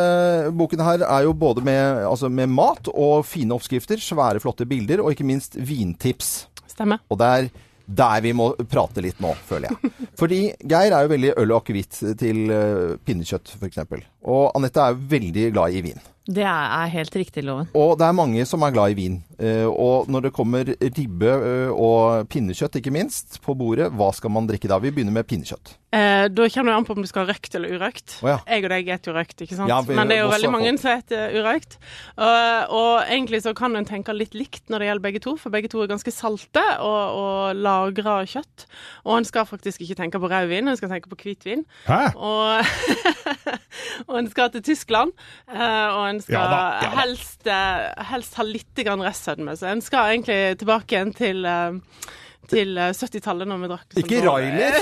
boken 0.57 0.83
her 0.85 1.05
er 1.05 1.27
jo 1.27 1.35
både 1.37 1.63
med, 1.65 2.03
altså 2.09 2.31
med 2.33 2.51
mat 2.51 2.89
og 2.93 3.25
fine 3.29 3.55
oppskrifter, 3.57 4.01
svære, 4.01 4.41
flotte 4.43 4.67
bilder, 4.69 5.03
og 5.03 5.13
ikke 5.13 5.27
minst 5.27 5.59
vintips. 5.59 6.47
Stemmer. 6.71 7.03
Og 7.11 7.19
det 7.21 7.33
er 7.37 7.51
der 7.89 8.21
vi 8.21 8.33
må 8.37 8.51
prate 8.69 9.01
litt 9.01 9.21
nå, 9.23 9.33
føler 9.49 9.69
jeg. 9.71 9.91
Fordi 10.19 10.39
Geir 10.61 10.93
er 10.93 11.05
jo 11.05 11.13
veldig 11.13 11.31
øl 11.41 11.53
og 11.53 11.61
akevitt 11.63 12.01
til 12.21 12.53
eh, 12.53 12.97
pinnekjøtt, 13.05 13.55
f.eks. 13.57 13.81
Og 14.27 14.51
Anette 14.57 14.83
er 14.83 14.97
veldig 15.15 15.51
glad 15.55 15.75
i 15.79 15.81
vin. 15.91 16.01
Det 16.29 16.43
er, 16.45 16.85
helt 16.93 17.15
riktig, 17.17 17.41
Loven. 17.41 17.65
Og 17.73 17.95
det 17.97 18.05
er 18.05 18.13
mange 18.13 18.43
som 18.45 18.61
er 18.61 18.73
glad 18.75 18.91
i 18.93 18.97
vin. 18.99 19.15
Eh, 19.41 19.65
og 19.65 20.05
når 20.13 20.27
det 20.27 20.31
kommer 20.35 20.67
ribbe 20.77 21.25
eh, 21.31 21.71
og 21.73 22.27
pinnekjøtt, 22.29 22.75
ikke 22.77 22.91
minst, 22.93 23.39
på 23.41 23.55
bordet, 23.57 23.87
hva 23.97 24.11
skal 24.13 24.29
man 24.35 24.45
drikke 24.45 24.69
da? 24.69 24.77
Vi 24.83 24.91
begynner 24.93 25.15
med 25.15 25.25
pinnekjøtt. 25.25 25.71
Eh, 25.89 26.27
da 26.29 26.45
kommer 26.53 26.69
det 26.69 26.75
an 26.77 26.85
på 26.85 26.93
om 26.93 27.01
du 27.01 27.09
skal 27.09 27.25
ha 27.25 27.33
røkt 27.33 27.57
eller 27.57 27.73
urøkt. 27.73 28.19
Oh, 28.21 28.29
ja. 28.29 28.35
Jeg 28.45 28.67
og 28.67 28.69
deg 28.75 28.91
spiser 28.91 29.09
jo 29.09 29.15
røkt, 29.17 29.41
ikke 29.47 29.57
sant? 29.57 29.71
Ja, 29.73 29.79
vi- 29.87 29.97
men 29.97 30.11
det 30.11 30.19
er 30.19 30.21
jo 30.21 30.29
veldig 30.35 30.51
mange 30.53 30.69
som 30.75 30.77
spiser 30.83 31.33
urøkt. 31.39 31.79
Og, 32.21 32.75
og 32.77 32.91
egentlig 33.09 33.41
så 33.47 33.55
kan 33.57 33.79
en 33.79 33.89
tenke 33.89 34.13
litt 34.13 34.37
likt 34.37 34.69
når 34.69 34.83
det 34.85 34.91
gjelder 34.91 35.05
begge 35.07 35.23
to, 35.25 35.33
for 35.41 35.49
begge 35.55 35.71
to 35.73 35.81
er 35.81 35.89
ganske 35.89 36.13
salte 36.13 36.61
og, 36.77 37.17
og 37.23 37.57
lagra 37.57 38.19
kjøtt. 38.29 38.67
Og 39.09 39.17
en 39.17 39.25
skal 39.25 39.49
faktisk 39.49 39.81
ikke 39.81 39.97
tenke 40.03 40.21
på 40.21 40.29
rødvin, 40.29 40.69
en 40.69 40.77
skal 40.77 40.93
tenke 40.93 41.09
på 41.09 41.17
hvitvin. 41.25 41.65
Hæ? 41.89 42.03
Og, 42.21 42.69
og 44.07 44.19
en 44.19 44.29
skal 44.31 44.51
til 44.53 44.63
Tyskland, 44.71 45.13
eh, 45.51 45.87
og 45.95 46.03
en 46.09 46.21
skal 46.23 46.37
Ja 46.37 46.45
da, 46.47 46.61
ja 46.83 46.89
da. 46.89 47.01
Helst, 47.01 47.41
eh, 47.47 48.05
helst 48.11 48.39
ha 48.39 48.47
litt 48.47 48.83
restsødme. 48.85 49.57
Så 49.59 49.69
en 49.71 49.83
skal 49.85 50.15
egentlig 50.15 50.57
tilbake 50.61 50.95
igjen 50.95 51.13
til, 51.17 51.45
eh, 51.45 52.09
til 52.49 52.77
eh, 52.79 52.93
70-tallet, 52.95 53.45
når 53.49 53.59
vi 53.61 53.67
drakk 53.69 53.97
Ikke 54.01 54.21
Railer? 54.25 54.77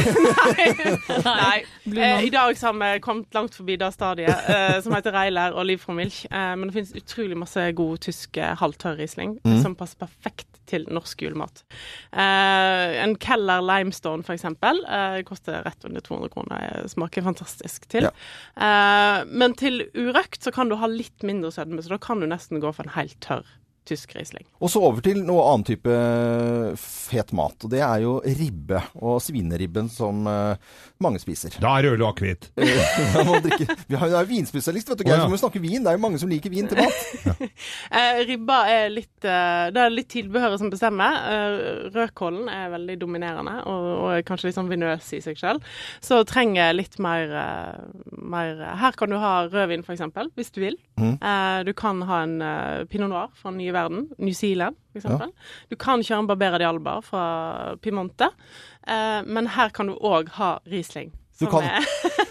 Nei. 1.25 1.57
Eh, 1.97 2.25
I 2.27 2.29
dag 2.29 2.57
så 2.59 2.67
har 2.67 2.75
vi 2.77 2.99
kommet 3.01 3.33
langt 3.33 3.55
forbi 3.55 3.77
det 3.79 3.87
stadiet, 3.95 4.49
eh, 4.51 4.75
som 4.83 4.91
heter 4.93 5.13
Reiler 5.15 5.55
og 5.55 5.63
Liv 5.65 5.79
fra 5.81 5.93
Milch. 5.95 6.25
Eh, 6.27 6.51
men 6.59 6.67
det 6.67 6.75
finnes 6.75 6.91
utrolig 6.99 7.37
masse 7.39 7.63
god 7.79 8.01
tysk 8.03 8.37
eh, 8.37 8.53
halvtørr 8.59 8.97
Riesling 8.99 9.37
Mm. 9.47 9.61
som 9.63 9.75
passer 9.79 9.97
perfekt 10.01 10.59
til 10.67 10.83
norsk 10.91 11.21
julemat. 11.23 11.61
Eh, 12.11 12.97
en 13.05 13.15
Keller 13.23 13.63
Limestone, 13.63 14.23
for 14.27 14.35
eksempel, 14.35 14.81
eh, 14.83 15.21
koster 15.27 15.63
rett 15.65 15.85
under 15.87 16.03
200 16.03 16.29
kroner. 16.33 16.65
Eh, 16.83 16.87
Smaker 16.91 17.23
fantastisk 17.23 17.87
til. 17.89 18.09
Eh, 18.11 19.19
men 19.31 19.55
til 19.59 19.85
urøkt 19.95 20.43
så 20.43 20.51
kan 20.53 20.67
du 20.69 20.75
ha 20.75 20.87
litt 20.91 21.23
mindre 21.23 21.51
sødme, 21.55 21.81
så 21.81 21.95
da 21.95 22.01
kan 22.03 22.19
du 22.19 22.27
nesten 22.27 22.59
gå 22.61 22.73
for 22.75 22.83
en 22.87 22.95
helt 22.99 23.17
tørr 23.23 23.47
tysk 23.87 24.15
Riesling. 24.17 24.45
Og 24.61 24.71
så 24.71 24.81
over 24.83 25.03
til 25.05 25.21
noe 25.25 25.45
annen 25.47 25.65
type 25.67 25.97
fet 26.77 27.33
mat, 27.37 27.55
og 27.63 27.71
det 27.71 27.81
er 27.85 28.03
jo 28.03 28.17
ribbe. 28.25 28.81
Og 29.01 29.21
svineribben 29.23 29.89
som 29.91 30.27
eh, 30.29 30.75
mange 31.03 31.21
spiser. 31.21 31.55
Da 31.61 31.75
er 31.77 31.85
det 31.85 31.93
øl 31.95 32.03
og 32.03 32.11
akevitt. 32.15 32.49
Vi 33.87 33.99
har 33.99 34.11
jo 34.11 34.19
er 34.19 34.29
vinspesialist, 34.29 34.91
vet 34.91 35.01
du. 35.01 35.05
Geir, 35.07 35.15
oh, 35.15 35.19
ja. 35.19 35.25
så 35.25 35.31
må 35.31 35.37
vi 35.37 35.41
snakke 35.43 35.61
vin. 35.63 35.83
Det 35.85 35.91
er 35.91 35.97
jo 35.97 36.03
mange 36.03 36.21
som 36.21 36.31
liker 36.31 36.53
vin 36.53 36.69
til 36.69 36.83
mat. 36.83 37.03
Eh, 37.97 38.19
ribba 38.27 38.57
er 38.69 38.89
litt 38.91 39.25
eh, 39.25 39.69
Det 39.73 39.79
er 39.81 39.91
litt 39.91 40.09
tilbehøret 40.11 40.59
som 40.59 40.69
bestemmer. 40.71 41.15
Eh, 41.31 41.87
rødkålen 41.93 42.49
er 42.51 42.69
veldig 42.73 42.97
dominerende 43.01 43.53
og, 43.69 43.87
og 43.93 44.09
er 44.13 44.25
kanskje 44.27 44.49
litt 44.49 44.57
sånn 44.57 44.69
vinøs 44.69 45.07
i 45.15 45.21
seg 45.23 45.39
selv. 45.39 45.65
Så 46.03 46.19
trenger 46.27 46.75
litt 46.75 46.97
mer, 47.03 47.33
eh, 47.41 48.11
mer 48.19 48.61
Her 48.81 48.97
kan 48.99 49.11
du 49.11 49.17
ha 49.21 49.33
rødvin, 49.47 49.85
f.eks., 49.85 50.03
hvis 50.37 50.53
du 50.53 50.61
vil. 50.63 50.77
Mm. 50.99 51.15
Eh, 51.15 51.59
du 51.67 51.73
kan 51.77 52.01
ha 52.09 52.21
en 52.25 52.37
eh, 52.43 52.85
pinot 52.91 53.11
noir 53.11 53.31
fra 53.37 53.53
Nye 53.55 53.73
Verden, 53.77 54.09
New 54.17 54.35
Zealand 54.35 54.75
f.eks. 54.97 55.31
Du 55.69 55.77
kan 55.79 56.03
kjøre 56.03 56.23
en 56.23 56.29
Barbera 56.29 56.59
di 56.61 56.67
Alba 56.67 56.97
fra 57.05 57.23
Pimonte, 57.81 58.31
eh, 58.87 59.21
men 59.25 59.53
her 59.55 59.73
kan 59.75 59.91
du 59.91 59.97
òg 59.97 60.33
ha 60.39 60.57
Riesling. 60.65 61.13
Er- 61.45 61.85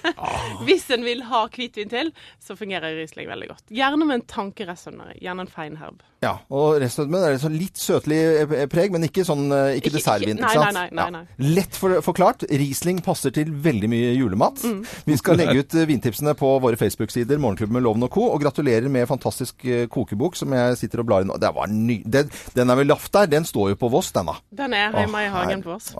Hvis 0.67 0.87
en 0.95 1.03
vil 1.05 1.21
ha 1.29 1.45
hvitvin 1.53 1.91
til, 1.93 2.11
så 2.43 2.57
fungerer 2.59 2.95
Riesling 2.97 3.29
veldig 3.29 3.49
godt. 3.51 3.65
Gjerne 3.75 4.07
med 4.09 4.21
en 4.21 4.27
tankeresonner, 4.31 5.15
gjerne 5.23 5.45
en 5.47 5.51
feinherb. 5.53 6.03
Ja, 6.25 6.39
og 6.51 6.79
restauranten 6.81 7.23
er 7.29 7.37
sånn 7.39 7.59
litt 7.61 7.77
søtlig 7.79 8.17
eh, 8.41 8.65
preg, 8.73 8.91
men 8.95 9.05
ikke 9.07 9.23
sånn 9.29 9.45
eh, 9.53 9.77
ikke 9.79 9.93
dessertvin. 9.95 10.41
ikke 10.41 10.63
nei, 10.63 10.73
nei, 10.73 10.87
nei, 10.97 11.05
nei, 11.13 11.21
Ja. 11.27 11.51
Lett 11.59 11.77
for, 11.77 11.93
forklart. 12.03 12.47
Riesling 12.51 13.03
passer 13.05 13.35
til 13.37 13.51
veldig 13.53 13.91
mye 13.93 14.15
julemat. 14.17 14.63
Vi 15.07 15.19
skal 15.21 15.37
legge 15.39 15.61
ut 15.61 15.77
eh, 15.77 15.85
vintipsene 15.91 16.33
på 16.39 16.55
våre 16.65 16.79
Facebook-sider, 16.81 17.39
Morgenklubben 17.43 17.77
med 17.79 17.85
Loven 17.85 18.07
og 18.09 18.11
Co. 18.17 18.25
Og 18.33 18.41
gratulerer 18.43 18.89
med 18.91 19.07
fantastisk 19.11 19.67
eh, 19.69 19.85
kokebok 19.93 20.39
som 20.41 20.57
jeg 20.57 20.81
sitter 20.81 21.05
og 21.05 21.11
blar 21.13 21.27
i 21.27 21.29
nå. 21.29 21.37
Det 21.43 21.53
var 21.55 21.71
ny... 21.71 22.01
Den, 22.07 22.33
den 22.57 22.73
er 22.73 22.81
vel 22.81 22.91
laft 22.95 23.13
der. 23.15 23.29
Den 23.37 23.45
står 23.47 23.75
jo 23.75 23.81
på 23.85 23.93
Voss, 23.93 24.11
den. 24.17 24.33
Den 24.57 24.75
er 24.75 24.97
hjemme 24.97 25.27
i 25.27 25.31
hagen 25.37 25.63
på 25.67 25.77
Voss. 25.77 25.93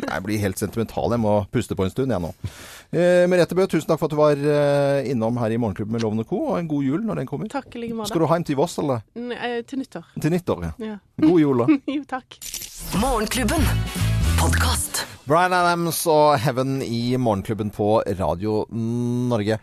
Jeg 0.00 0.24
blir 0.26 0.40
helt 0.42 0.58
sentimental. 0.58 1.12
Jeg 1.14 1.22
må 1.22 1.36
puste 1.52 1.76
på 1.78 1.84
en 1.86 1.92
stund, 1.92 2.16
jeg 2.16 2.24
nå. 2.24 2.32
Eh, 2.90 3.24
Merete 3.30 3.54
Bø, 3.54 3.66
tusen 3.70 3.86
takk 3.86 4.00
for 4.00 4.08
at 4.10 4.14
du 4.14 4.18
var 4.18 4.40
eh, 4.40 5.10
innom 5.12 5.36
her 5.38 5.52
i 5.54 5.58
Morgenklubben 5.62 5.94
med 5.94 6.02
Lovende 6.02 6.24
og 6.26 6.30
Co. 6.32 6.40
Og 6.52 6.58
en 6.58 6.68
god 6.70 6.82
jul 6.88 7.04
når 7.06 7.20
den 7.22 7.28
kommer. 7.30 7.50
Takk 7.52 7.74
like 7.78 7.94
måte. 7.94 8.10
Skal 8.10 8.24
du 8.24 8.26
hjem 8.32 8.46
til 8.48 8.58
Voss, 8.58 8.78
eller? 8.82 9.04
N- 9.16 9.36
eh, 9.36 9.60
Til 9.62 9.78
nyttår. 9.84 10.08
Til 10.20 10.34
nyttår, 10.34 10.64
ja. 10.66 10.72
Ja. 10.88 10.96
God 11.22 11.38
jul, 11.44 11.62
da. 11.62 11.78
jo, 11.96 12.02
takk. 12.10 12.40
Morgenklubben. 12.98 13.62
Podcast. 14.40 15.04
Brian 15.28 15.52
Adams 15.54 16.00
og 16.10 16.38
Heaven 16.42 16.80
i 16.82 17.14
Morgenklubben 17.20 17.70
på 17.70 18.00
Radio 18.18 18.64
Norge. 18.72 19.60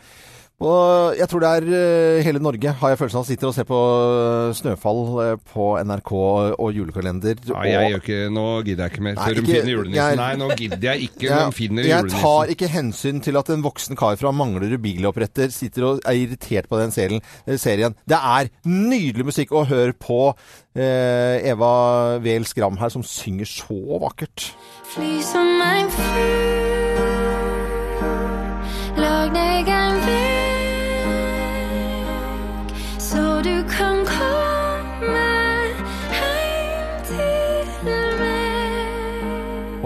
Og 0.57 1.13
jeg 1.13 1.27
tror 1.29 1.43
det 1.43 1.49
er 1.53 1.65
eh, 1.77 2.23
hele 2.25 2.39
Norge, 2.41 2.71
har 2.79 2.89
jeg 2.89 2.97
følelsen 2.97 3.19
av, 3.19 3.25
sitter 3.27 3.45
og 3.51 3.53
ser 3.53 3.65
på 3.69 3.77
eh, 3.77 4.55
Snøfall 4.57 5.01
eh, 5.21 5.35
på 5.51 5.67
NRK 5.85 6.09
og 6.17 6.71
julekalender. 6.73 7.37
Nei, 7.51 7.65
jeg 7.69 7.91
gjør 7.91 8.01
ikke, 8.01 8.17
nå 8.33 8.45
gidder 8.65 8.87
jeg 8.87 8.93
ikke 8.95 9.03
mer 9.05 9.19
før 9.21 9.37
de 9.37 9.43
finner 9.45 9.69
julenissen. 9.75 9.99
jeg- 10.01 10.17
Nei, 10.17 10.31
nå 10.41 10.47
gidder 10.57 10.87
jeg 10.87 11.11
ikke 11.11 11.27
Ja, 11.29 11.43
de 11.45 11.53
finner 11.59 11.85
jeg 11.85 11.93
julenissen. 11.93 12.25
tar 12.25 12.53
ikke 12.55 12.71
hensyn 12.73 13.21
til 13.21 13.37
at 13.37 13.51
en 13.53 13.61
voksen 13.67 13.95
kar 14.01 14.17
fra 14.17 14.31
Manglerud 14.33 14.81
biloppretter 14.81 15.53
sitter 15.53 15.85
og 15.91 16.01
er 16.09 16.17
irritert 16.23 16.67
på 16.73 16.81
den 16.81 16.89
serien. 16.89 17.21
serien. 17.45 17.93
Det 18.09 18.17
er 18.17 18.49
nydelig 18.65 19.25
musikk, 19.29 19.53
å 19.53 19.61
høre 19.69 19.93
på 19.93 20.33
eh, 20.75 21.37
Eva 21.53 22.17
Wehl 22.17 22.49
Skram 22.49 22.77
her, 22.81 22.89
som 22.89 23.03
synger 23.05 23.45
så 23.45 23.77
vakkert. 24.01 24.49
Fly 24.89 25.21
som 25.21 25.61
en 25.61 25.89
fugl, 25.93 26.46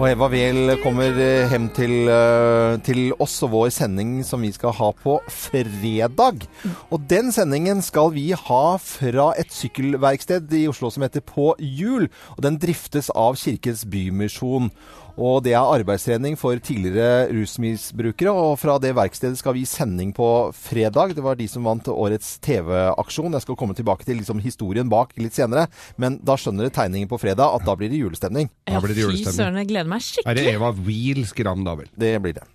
Og 0.02 0.08
Eva 0.10 0.26
Wehl 0.26 0.72
kommer 0.82 1.14
eh, 1.14 1.46
hjem 1.46 1.68
til, 1.76 1.92
eh, 2.10 2.72
til 2.82 3.12
oss 3.22 3.36
og 3.46 3.52
vår 3.52 3.68
sending 3.70 4.16
som 4.26 4.42
vi 4.42 4.48
skal 4.50 4.74
ha 4.74 4.88
på 4.98 5.12
fredag. 5.30 6.42
Og 6.90 7.04
den 7.06 7.30
sendingen 7.30 7.78
skal 7.86 8.10
vi 8.10 8.32
ha 8.34 8.64
fra 8.82 9.28
et 9.38 9.54
sykkelverksted 9.54 10.50
i 10.58 10.64
Oslo 10.66 10.90
som 10.90 11.06
heter 11.06 11.22
På 11.22 11.52
hjul. 11.62 12.08
Og 12.34 12.42
den 12.42 12.58
driftes 12.58 13.12
av 13.14 13.38
Kirkens 13.38 13.84
Bymisjon. 13.86 14.72
Og 15.20 15.42
det 15.44 15.52
er 15.52 15.60
arbeidstrening 15.60 16.38
for 16.40 16.56
tidligere 16.64 17.26
rusmisbrukere. 17.34 18.32
Og 18.32 18.56
fra 18.60 18.78
det 18.82 18.94
verkstedet 18.96 19.40
skal 19.40 19.56
vi 19.56 19.64
gi 19.64 19.68
sending 19.68 20.12
på 20.16 20.26
fredag. 20.56 21.14
Det 21.16 21.24
var 21.24 21.36
de 21.36 21.48
som 21.50 21.66
vant 21.68 21.90
årets 21.92 22.38
TV-aksjon. 22.44 23.36
Jeg 23.36 23.44
skal 23.44 23.58
komme 23.60 23.76
tilbake 23.76 24.06
til 24.08 24.20
liksom 24.22 24.40
historien 24.44 24.88
bak 24.92 25.12
litt 25.20 25.36
senere. 25.36 25.66
Men 26.00 26.18
da 26.24 26.38
skjønner 26.40 26.66
dere 26.68 26.76
tegningen 26.80 27.10
på 27.12 27.20
fredag 27.20 27.58
at 27.58 27.68
da 27.68 27.76
blir 27.76 27.92
det 27.92 28.00
julestemning. 28.00 28.48
Ja, 28.70 28.80
Fy 28.80 29.24
søren, 29.28 29.60
jeg 29.60 29.70
gleder 29.72 29.90
meg 29.92 30.04
skikkelig. 30.04 30.32
Er 30.32 30.40
det. 30.40 30.48
Eva 30.56 30.72
Wiel 30.76 31.26
Skram, 31.28 31.64
da 31.68 31.76
vel? 31.78 31.92
Det 31.92 32.16
blir 32.24 32.38
det. 32.40 32.48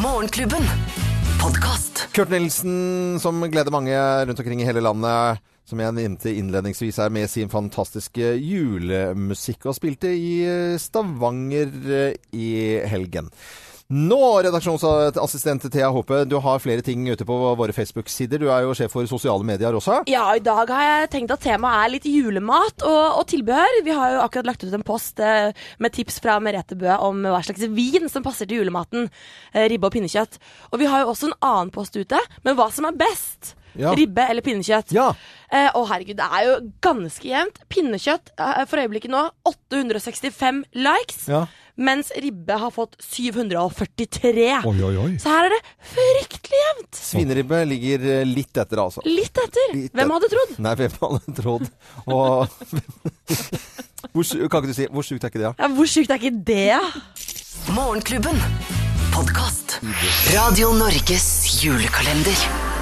Morgenklubben. 0.00 0.64
Podcast. 1.42 2.06
Kurt 2.16 2.30
Nilsen, 2.32 3.18
som 3.20 3.40
gleder 3.50 3.72
mange 3.74 3.96
rundt 4.28 4.38
omkring 4.40 4.62
i 4.62 4.66
hele 4.68 4.82
landet, 4.84 5.42
som 5.72 5.82
jeg 5.82 5.96
nevnte 5.96 6.36
innledningsvis 6.36 7.00
her, 7.02 7.12
med 7.12 7.30
sin 7.32 7.50
fantastiske 7.52 8.34
julemusikk, 8.38 9.66
og 9.70 9.76
spilte 9.78 10.12
i 10.12 10.32
eh, 10.46 10.78
Stavanger 10.80 11.76
eh, 11.88 12.16
i 12.36 12.48
helgen. 12.92 13.32
Nå, 13.92 14.18
redaksjonsassistent 14.40 15.66
Thea 15.68 15.90
Håpe, 15.92 16.22
du 16.24 16.38
har 16.40 16.60
flere 16.64 16.80
ting 16.84 17.04
ute 17.10 17.26
på 17.28 17.34
våre 17.58 17.74
Facebook-sider. 17.76 18.40
Du 18.40 18.46
er 18.48 18.62
jo 18.64 18.72
sjef 18.76 18.94
for 18.94 19.04
sosiale 19.10 19.44
medier 19.44 19.76
også. 19.76 19.98
Ja, 20.08 20.30
i 20.32 20.40
dag 20.40 20.70
har 20.72 20.86
jeg 20.86 21.10
tenkt 21.12 21.34
at 21.34 21.42
temaet 21.44 21.76
er 21.82 21.92
litt 21.98 22.08
julemat 22.08 22.86
og, 22.88 23.18
og 23.20 23.26
tilbehør. 23.28 23.82
Vi 23.84 23.92
har 23.98 24.14
jo 24.14 24.22
akkurat 24.24 24.48
lagt 24.48 24.64
ut 24.64 24.72
en 24.72 24.86
post 24.86 25.20
eh, 25.20 25.52
med 25.82 25.92
tips 25.92 26.22
fra 26.24 26.38
Merete 26.40 26.78
Bø 26.80 26.88
om 27.04 27.20
hva 27.26 27.42
slags 27.44 27.68
vin 27.74 28.08
som 28.08 28.24
passer 28.24 28.48
til 28.48 28.62
julematen. 28.62 29.10
Eh, 29.52 29.68
ribbe 29.74 29.90
og 29.90 29.96
pinnekjøtt. 29.98 30.40
Og 30.72 30.80
vi 30.80 30.88
har 30.88 31.04
jo 31.04 31.12
også 31.12 31.28
en 31.28 31.40
annen 31.42 31.74
post 31.74 31.98
ute 31.98 32.22
med 32.46 32.56
hva 32.56 32.70
som 32.72 32.88
er 32.88 32.96
best. 32.96 33.58
Ja. 33.78 33.94
Ribbe 33.96 34.26
eller 34.28 34.44
pinnekjøtt. 34.44 34.92
Ja. 34.96 35.10
Eh, 35.52 35.70
å 35.76 35.84
herregud, 35.88 36.18
det 36.20 36.28
er 36.28 36.46
jo 36.48 36.54
ganske 36.84 37.28
jevnt. 37.28 37.62
Pinnekjøtt 37.72 38.34
eh, 38.36 38.62
for 38.70 38.82
øyeblikket 38.82 39.12
nå 39.12 39.24
865 39.48 40.64
likes. 40.76 41.26
Ja. 41.32 41.46
Mens 41.80 42.10
ribbe 42.20 42.52
har 42.60 42.70
fått 42.70 42.98
743. 43.00 44.48
Oi, 44.68 44.74
oi, 44.84 44.92
oi. 45.00 45.12
Så 45.22 45.32
her 45.32 45.48
er 45.48 45.54
det 45.54 45.60
fryktelig 45.94 46.58
jevnt. 46.60 46.98
Svineribbe 47.00 47.62
ligger 47.70 48.04
eh, 48.18 48.26
litt 48.28 48.60
etter, 48.60 48.82
altså. 48.82 49.04
Litt 49.08 49.40
etter. 49.40 49.72
Litt 49.78 49.96
Hvem 49.96 50.12
hadde 50.16 50.30
trodd? 50.34 50.52
Nei, 50.66 50.74
hvem 50.82 50.98
hadde 51.00 51.36
trodd? 51.40 51.70
Og 52.12 52.44
hvor, 54.12 54.24
Kan 54.52 54.60
ikke 54.60 54.68
du 54.68 54.76
si 54.76 54.88
Hvor 54.92 55.06
sjukt 55.06 55.24
er 55.24 55.32
ikke 55.32 55.40
det, 55.40 55.48
da? 55.48 55.54
Ja, 55.64 55.72
hvor 55.72 55.88
sjukt 55.88 56.12
er 56.12 56.20
ikke 56.20 56.34
det? 56.52 56.68
da? 56.76 57.72
Morgenklubben. 57.72 58.36
Podkast. 59.14 59.78
Radio 60.34 60.72
Norges 60.76 61.28
julekalender. 61.62 62.81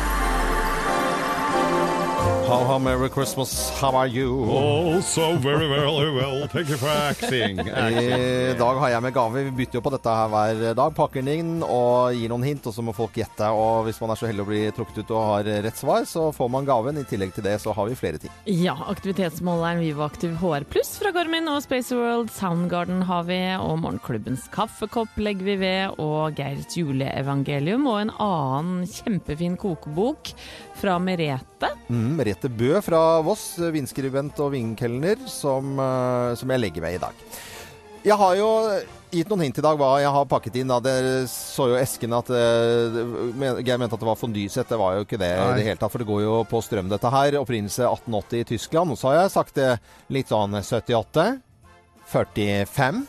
How, 2.51 2.65
how 2.65 2.79
Merry 2.81 3.09
Christmas, 3.09 3.71
how 3.81 3.95
are 3.95 4.09
you? 4.09 4.45
Oh, 4.45 5.01
so 5.01 5.37
very, 5.37 5.69
very 5.69 6.11
well. 6.11 6.49
Thank 6.49 6.69
you 6.69 6.77
for 6.77 6.89
acting. 6.89 7.61
I 7.61 8.55
dag 8.59 8.79
har 8.81 8.91
jeg 8.91 9.03
med 9.05 9.13
gave. 9.15 9.45
Vi 9.45 9.53
bytter 9.61 9.79
jo 9.79 9.83
på 9.85 9.93
dette 9.95 10.15
her 10.19 10.33
hver 10.33 10.75
dag. 10.75 10.97
Pakker 10.97 11.23
den 11.23 11.31
inn 11.31 11.53
og 11.63 12.17
gir 12.19 12.33
noen 12.33 12.43
hint, 12.49 12.67
og 12.67 12.75
så 12.75 12.83
må 12.83 12.91
folk 12.97 13.15
gjette. 13.15 13.47
Og 13.55 13.85
hvis 13.87 14.01
man 14.03 14.11
er 14.11 14.19
så 14.19 14.27
heldig 14.27 14.43
å 14.43 14.49
bli 14.49 14.63
trukket 14.75 14.99
ut 14.99 15.13
og 15.15 15.29
har 15.29 15.51
rett 15.69 15.79
svar, 15.79 16.03
så 16.11 16.25
får 16.35 16.51
man 16.51 16.67
gaven. 16.67 16.99
I 16.99 17.07
tillegg 17.07 17.37
til 17.37 17.47
det 17.47 17.53
så 17.63 17.71
har 17.77 17.87
vi 17.87 17.95
flere 18.01 18.19
ting. 18.19 18.35
Ja, 18.51 18.75
aktivitetsmåleren 18.91 19.85
Vivoaktiv 19.85 20.35
HR 20.43 20.67
Pluss 20.75 20.97
fra 20.99 21.15
Garmin 21.15 21.47
og 21.55 21.63
Space 21.63 21.95
World 21.95 22.35
Soundgarden 22.35 23.07
har 23.07 23.31
vi, 23.31 23.39
og 23.63 23.79
Morgenklubbens 23.85 24.51
kaffekopp 24.51 25.15
legger 25.23 25.53
vi 25.53 25.57
ved, 25.63 26.03
og 26.03 26.35
Geirs 26.35 26.75
juleevangelium 26.75 27.87
og 27.87 28.03
en 28.09 28.13
annen 28.19 28.91
kjempefin 28.91 29.55
kokebok 29.61 30.35
fra 30.81 30.99
Merete. 30.99 31.69
Mm, 31.91 32.17
Merete 32.17 32.40
Bø 32.49 32.79
fra 32.85 33.21
Voss, 33.27 33.59
vinskribent 33.75 34.39
og 34.41 34.55
vinkelner, 34.55 35.21
som, 35.29 35.75
eh, 35.79 36.35
som 36.41 36.51
jeg 36.55 36.63
legger 36.63 36.87
ved 36.87 36.97
i 36.97 37.03
dag. 37.03 37.27
Jeg 38.01 38.17
har 38.17 38.37
jo 38.39 38.49
gitt 39.13 39.29
noen 39.29 39.43
hint 39.45 39.59
i 39.61 39.65
dag 39.65 39.77
hva 39.77 39.91
jeg 40.01 40.13
har 40.15 40.29
pakket 40.31 40.57
inn. 40.63 40.71
Da. 40.73 40.79
Dere 40.81 41.27
så 41.29 41.69
jo 41.69 41.77
esken 41.77 42.17
at 42.17 42.31
eh, 42.33 42.97
Geir 43.61 43.77
mente 43.77 43.93
at 43.93 44.01
det 44.01 44.09
var 44.09 44.17
fondysett. 44.17 44.71
Det 44.71 44.81
var 44.81 44.97
jo 44.97 45.05
ikke 45.05 45.21
det 45.21 45.35
i 45.37 45.53
det 45.59 45.67
hele 45.67 45.77
tatt, 45.77 45.93
for 45.93 46.01
det 46.01 46.09
går 46.09 46.25
jo 46.25 46.41
på 46.49 46.63
strøm, 46.65 46.89
dette 46.89 47.13
her. 47.13 47.37
Opprinnelse 47.43 47.85
1880 47.85 48.41
i 48.41 48.49
Tyskland. 48.55 48.95
Og 48.95 49.01
så 49.01 49.11
har 49.11 49.25
jeg 49.25 49.37
sagt 49.37 49.61
det 49.61 49.71
litt 50.09 50.33
sånn 50.33 50.57
78. 50.57 51.29
45. 52.11 53.05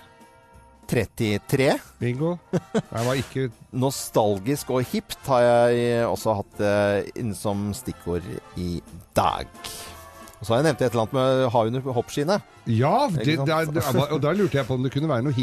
33. 0.91 1.69
Bingo. 2.01 2.33
Jeg 2.75 3.05
var 3.07 3.15
ikke 3.19 3.45
Nostalgisk 3.83 4.73
og 4.75 4.83
hipt 4.91 5.15
har 5.31 5.45
jeg 5.45 6.03
også 6.09 6.35
hatt 6.41 6.59
eh, 6.67 7.09
inne 7.21 7.37
som 7.37 7.69
stikkord 7.77 8.25
i 8.59 8.81
dag. 9.15 9.47
Og 10.41 10.47
så 10.47 10.55
har 10.55 10.59
jeg 10.63 10.65
nevnt 10.71 10.79
et 10.81 10.87
eller 10.95 11.03
annet 11.05 11.13
med 11.13 11.41
ha 11.53 11.59
under 11.69 11.83
hoppskinnet. 11.93 12.45
Ja, 12.65 13.05
det, 13.13 13.21
Ikke 13.27 13.43
sant? 13.43 13.73
det 13.75 13.83
er- 13.85 14.13
og 14.15 14.21
da 14.23 14.31
lurte 14.33 14.57
jeg 14.57 14.65
på 14.65 14.73
om 14.73 14.81
det 14.81 14.89
kunne 14.93 15.09
være 15.09 15.21
noe 15.27 15.35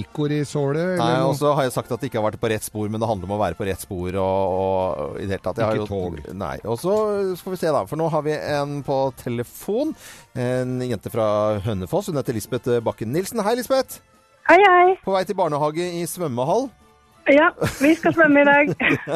Nei, 0.99 1.13
og 1.23 1.37
så 1.39 1.53
har 1.55 1.69
jeg 1.69 1.75
sagt 1.77 1.93
at 1.95 2.03
det 2.03 2.11
ikke 2.11 2.19
har 2.19 2.27
vært 2.27 2.41
på 2.43 2.51
rett 2.51 2.67
spor, 2.67 2.91
men 2.91 2.99
det 2.99 3.07
handler 3.09 3.31
om 3.31 3.37
å 3.37 3.39
være 3.45 3.55
på 3.61 3.69
rett 3.69 3.85
spor 3.87 4.19
og, 4.19 4.57
og 4.59 5.21
i 5.23 5.29
det 5.29 5.37
hele 5.37 5.45
tatt. 5.47 5.61
Jeg 5.63 5.69
har 5.69 5.79
Ikke 5.79 5.87
jo- 5.87 6.03
tog. 6.19 6.35
Nei. 6.43 6.57
Og 6.67 6.81
så 6.83 6.97
skal 7.39 7.55
vi 7.55 7.61
se, 7.63 7.71
da. 7.79 7.85
For 7.87 7.97
nå 8.03 8.11
har 8.11 8.27
vi 8.27 8.35
en 8.35 8.83
på 8.87 8.99
telefon. 9.23 9.95
En 10.35 10.81
jente 10.83 11.15
fra 11.15 11.31
Hønefoss. 11.63 12.11
Hun 12.11 12.19
heter 12.19 12.35
Lisbeth 12.35 12.81
Bakken 12.83 13.15
Nilsen. 13.15 13.39
Hei, 13.47 13.55
Lisbeth. 13.63 14.01
Hei, 14.49 14.59
hei. 14.65 14.93
På 15.05 15.13
vei 15.13 15.25
til 15.29 15.37
barnehage 15.37 15.85
i 16.01 16.05
svømmehall. 16.09 16.69
Ja, 17.29 17.51
vi 17.83 17.91
skal 17.99 18.15
svømme 18.17 18.41
i 18.41 18.47
dag. 18.49 18.71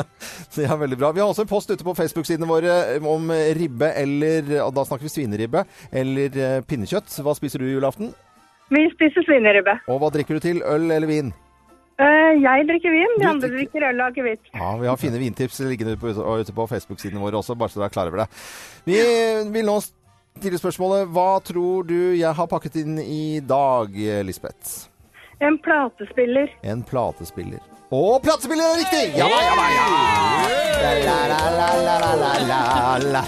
Det 0.55 0.67
er 0.69 0.77
veldig 0.77 0.99
bra. 1.01 1.13
Vi 1.17 1.23
har 1.23 1.31
også 1.33 1.47
en 1.47 1.49
post 1.49 1.71
ute 1.73 1.85
på 1.87 1.95
Facebook-sidene 1.97 2.45
våre 2.49 2.75
om 3.09 3.31
ribbe 3.57 3.89
eller 3.97 4.51
Da 4.77 4.85
snakker 4.85 5.07
vi 5.09 5.13
svineribbe 5.15 5.63
eller 5.89 6.37
eh, 6.37 6.59
pinnekjøtt. 6.69 7.09
Hva 7.25 7.33
spiser 7.39 7.65
du 7.65 7.71
julaften? 7.71 8.13
Vi 8.73 8.85
spiser 8.93 9.25
svineribbe. 9.25 9.79
Og 9.89 10.03
hva 10.03 10.13
drikker 10.13 10.37
du 10.37 10.45
til? 10.45 10.61
Øl 10.61 10.91
eller 10.93 11.09
vin? 11.09 11.33
Eh, 12.03 12.37
jeg 12.43 12.69
drikker 12.69 12.93
vin, 12.93 13.17
de 13.21 13.27
andre 13.33 13.49
drikker- 13.57 13.89
øl 13.89 14.05
og 14.05 14.13
akevitt. 14.13 14.45
Ja, 14.53 14.71
Vi 14.81 14.89
har 14.93 15.01
fine 15.01 15.21
vintips 15.25 15.63
liggende 15.65 15.97
ute 15.97 16.53
på 16.57 16.69
Facebook-sidene 16.69 17.21
våre 17.25 17.41
også, 17.41 17.57
bare 17.57 17.73
så 17.73 17.81
dere 17.81 17.89
er 17.89 17.97
klar 17.97 18.13
over 18.13 18.25
det. 18.27 18.29
Vi 18.85 19.01
vil 19.57 19.65
nå 19.69 19.79
stille 20.37 20.61
spørsmålet 20.61 21.09
Hva 21.13 21.31
tror 21.45 21.85
du 21.89 21.97
jeg 22.17 22.33
har 22.37 22.49
pakket 22.49 22.81
inn 22.85 22.99
i 23.01 23.41
dag, 23.41 23.89
Lisbeth? 24.29 24.92
En 25.43 25.59
platespiller. 25.59 26.51
En 26.63 26.83
platespiller. 26.87 27.59
Og 27.91 28.23
platespiller 28.23 28.63
er 28.63 28.79
riktig! 28.79 29.17
Ja 29.19 29.27
da, 29.27 29.39
ja 29.43 29.55
da, 29.59 29.65
ja! 32.47 32.67
La. 33.11 33.23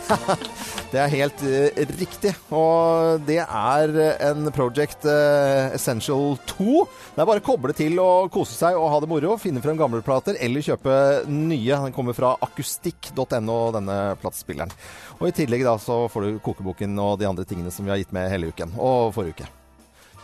Det 0.95 1.01
er 1.03 1.11
helt 1.11 1.41
uh, 1.43 1.81
riktig. 1.99 2.31
Og 2.55 3.25
det 3.27 3.41
er 3.43 3.95
en 4.29 4.47
Project 4.55 5.09
uh, 5.11 5.75
Essential 5.75 6.37
2. 6.53 6.85
Det 7.17 7.19
er 7.19 7.27
bare 7.27 7.43
å 7.43 7.47
koble 7.49 7.75
til 7.75 7.99
og 7.99 8.31
kose 8.35 8.55
seg 8.55 8.79
og 8.79 8.87
ha 8.93 9.03
det 9.03 9.11
moro. 9.11 9.35
Finne 9.43 9.65
frem 9.65 9.81
gamle 9.81 10.05
plater 10.07 10.39
eller 10.39 10.63
kjøpe 10.63 10.95
nye. 11.27 11.81
Den 11.89 11.97
kommer 11.97 12.15
fra 12.15 12.37
akustikk.no, 12.47 13.59
denne 13.75 13.99
platespilleren. 14.23 14.71
Og 15.19 15.33
i 15.33 15.35
tillegg 15.43 15.67
da 15.67 15.75
så 15.83 16.05
får 16.15 16.29
du 16.29 16.41
kokeboken 16.47 16.95
og 17.03 17.19
de 17.19 17.27
andre 17.33 17.49
tingene 17.49 17.75
som 17.75 17.83
vi 17.83 17.97
har 17.97 17.99
gitt 18.05 18.15
med 18.15 18.31
hele 18.31 18.55
uken. 18.55 18.79
Og 18.79 19.11
forrige 19.19 19.41
uke. 19.41 19.51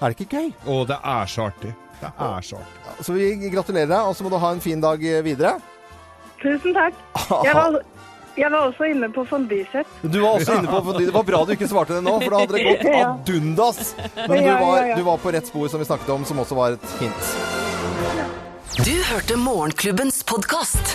Er 0.01 0.13
det 0.15 0.17
ikke 0.25 0.37
gøy? 0.41 0.51
Å, 0.67 0.81
det 0.89 0.97
er 1.05 1.27
så 1.29 1.47
artig. 1.51 1.73
Det 2.01 2.09
er 2.09 2.45
så 2.47 2.57
artig. 2.57 3.05
Så 3.05 3.13
vi 3.17 3.31
gratulerer 3.53 3.91
deg, 3.91 4.01
og 4.09 4.15
så 4.17 4.25
må 4.25 4.31
du 4.33 4.39
ha 4.41 4.53
en 4.55 4.63
fin 4.65 4.81
dag 4.81 5.03
videre. 5.25 5.59
Tusen 6.41 6.73
takk. 6.77 6.97
Jeg 7.47 7.55
var, 7.57 7.81
jeg 8.39 8.49
var 8.55 8.63
også 8.71 8.87
inne 8.89 9.09
på 9.13 9.25
fondysett. 9.29 9.89
Du 10.07 10.21
var 10.23 10.39
også 10.39 10.55
inne 10.57 10.71
på 10.71 10.93
Det 10.97 11.11
var 11.13 11.25
bra 11.29 11.41
du 11.45 11.51
ikke 11.53 11.67
svarte 11.69 11.97
det 11.99 12.05
nå, 12.07 12.15
for 12.23 12.31
da 12.33 12.39
hadde 12.45 12.57
det 12.57 12.63
gått 12.65 12.85
Ja. 12.95 13.11
ad 13.11 13.33
undas. 13.35 13.81
Men 14.17 14.31
du 14.31 14.37
Ja, 14.39 14.55
ja, 14.55 14.61
var, 14.63 14.93
du 14.97 15.03
var 15.11 15.21
på 15.21 15.33
rett 15.35 15.51
spor, 15.51 15.67
som 15.69 15.83
vi 15.83 15.89
snakket 15.91 16.13
om, 16.15 16.25
som 16.25 16.41
også 16.41 16.57
var 16.57 16.79
et 16.79 16.95
hint. 17.03 17.35
Du 18.81 18.95
hørte 19.11 19.37
Morgenklubbens 19.37 20.23
podkast. 20.25 20.95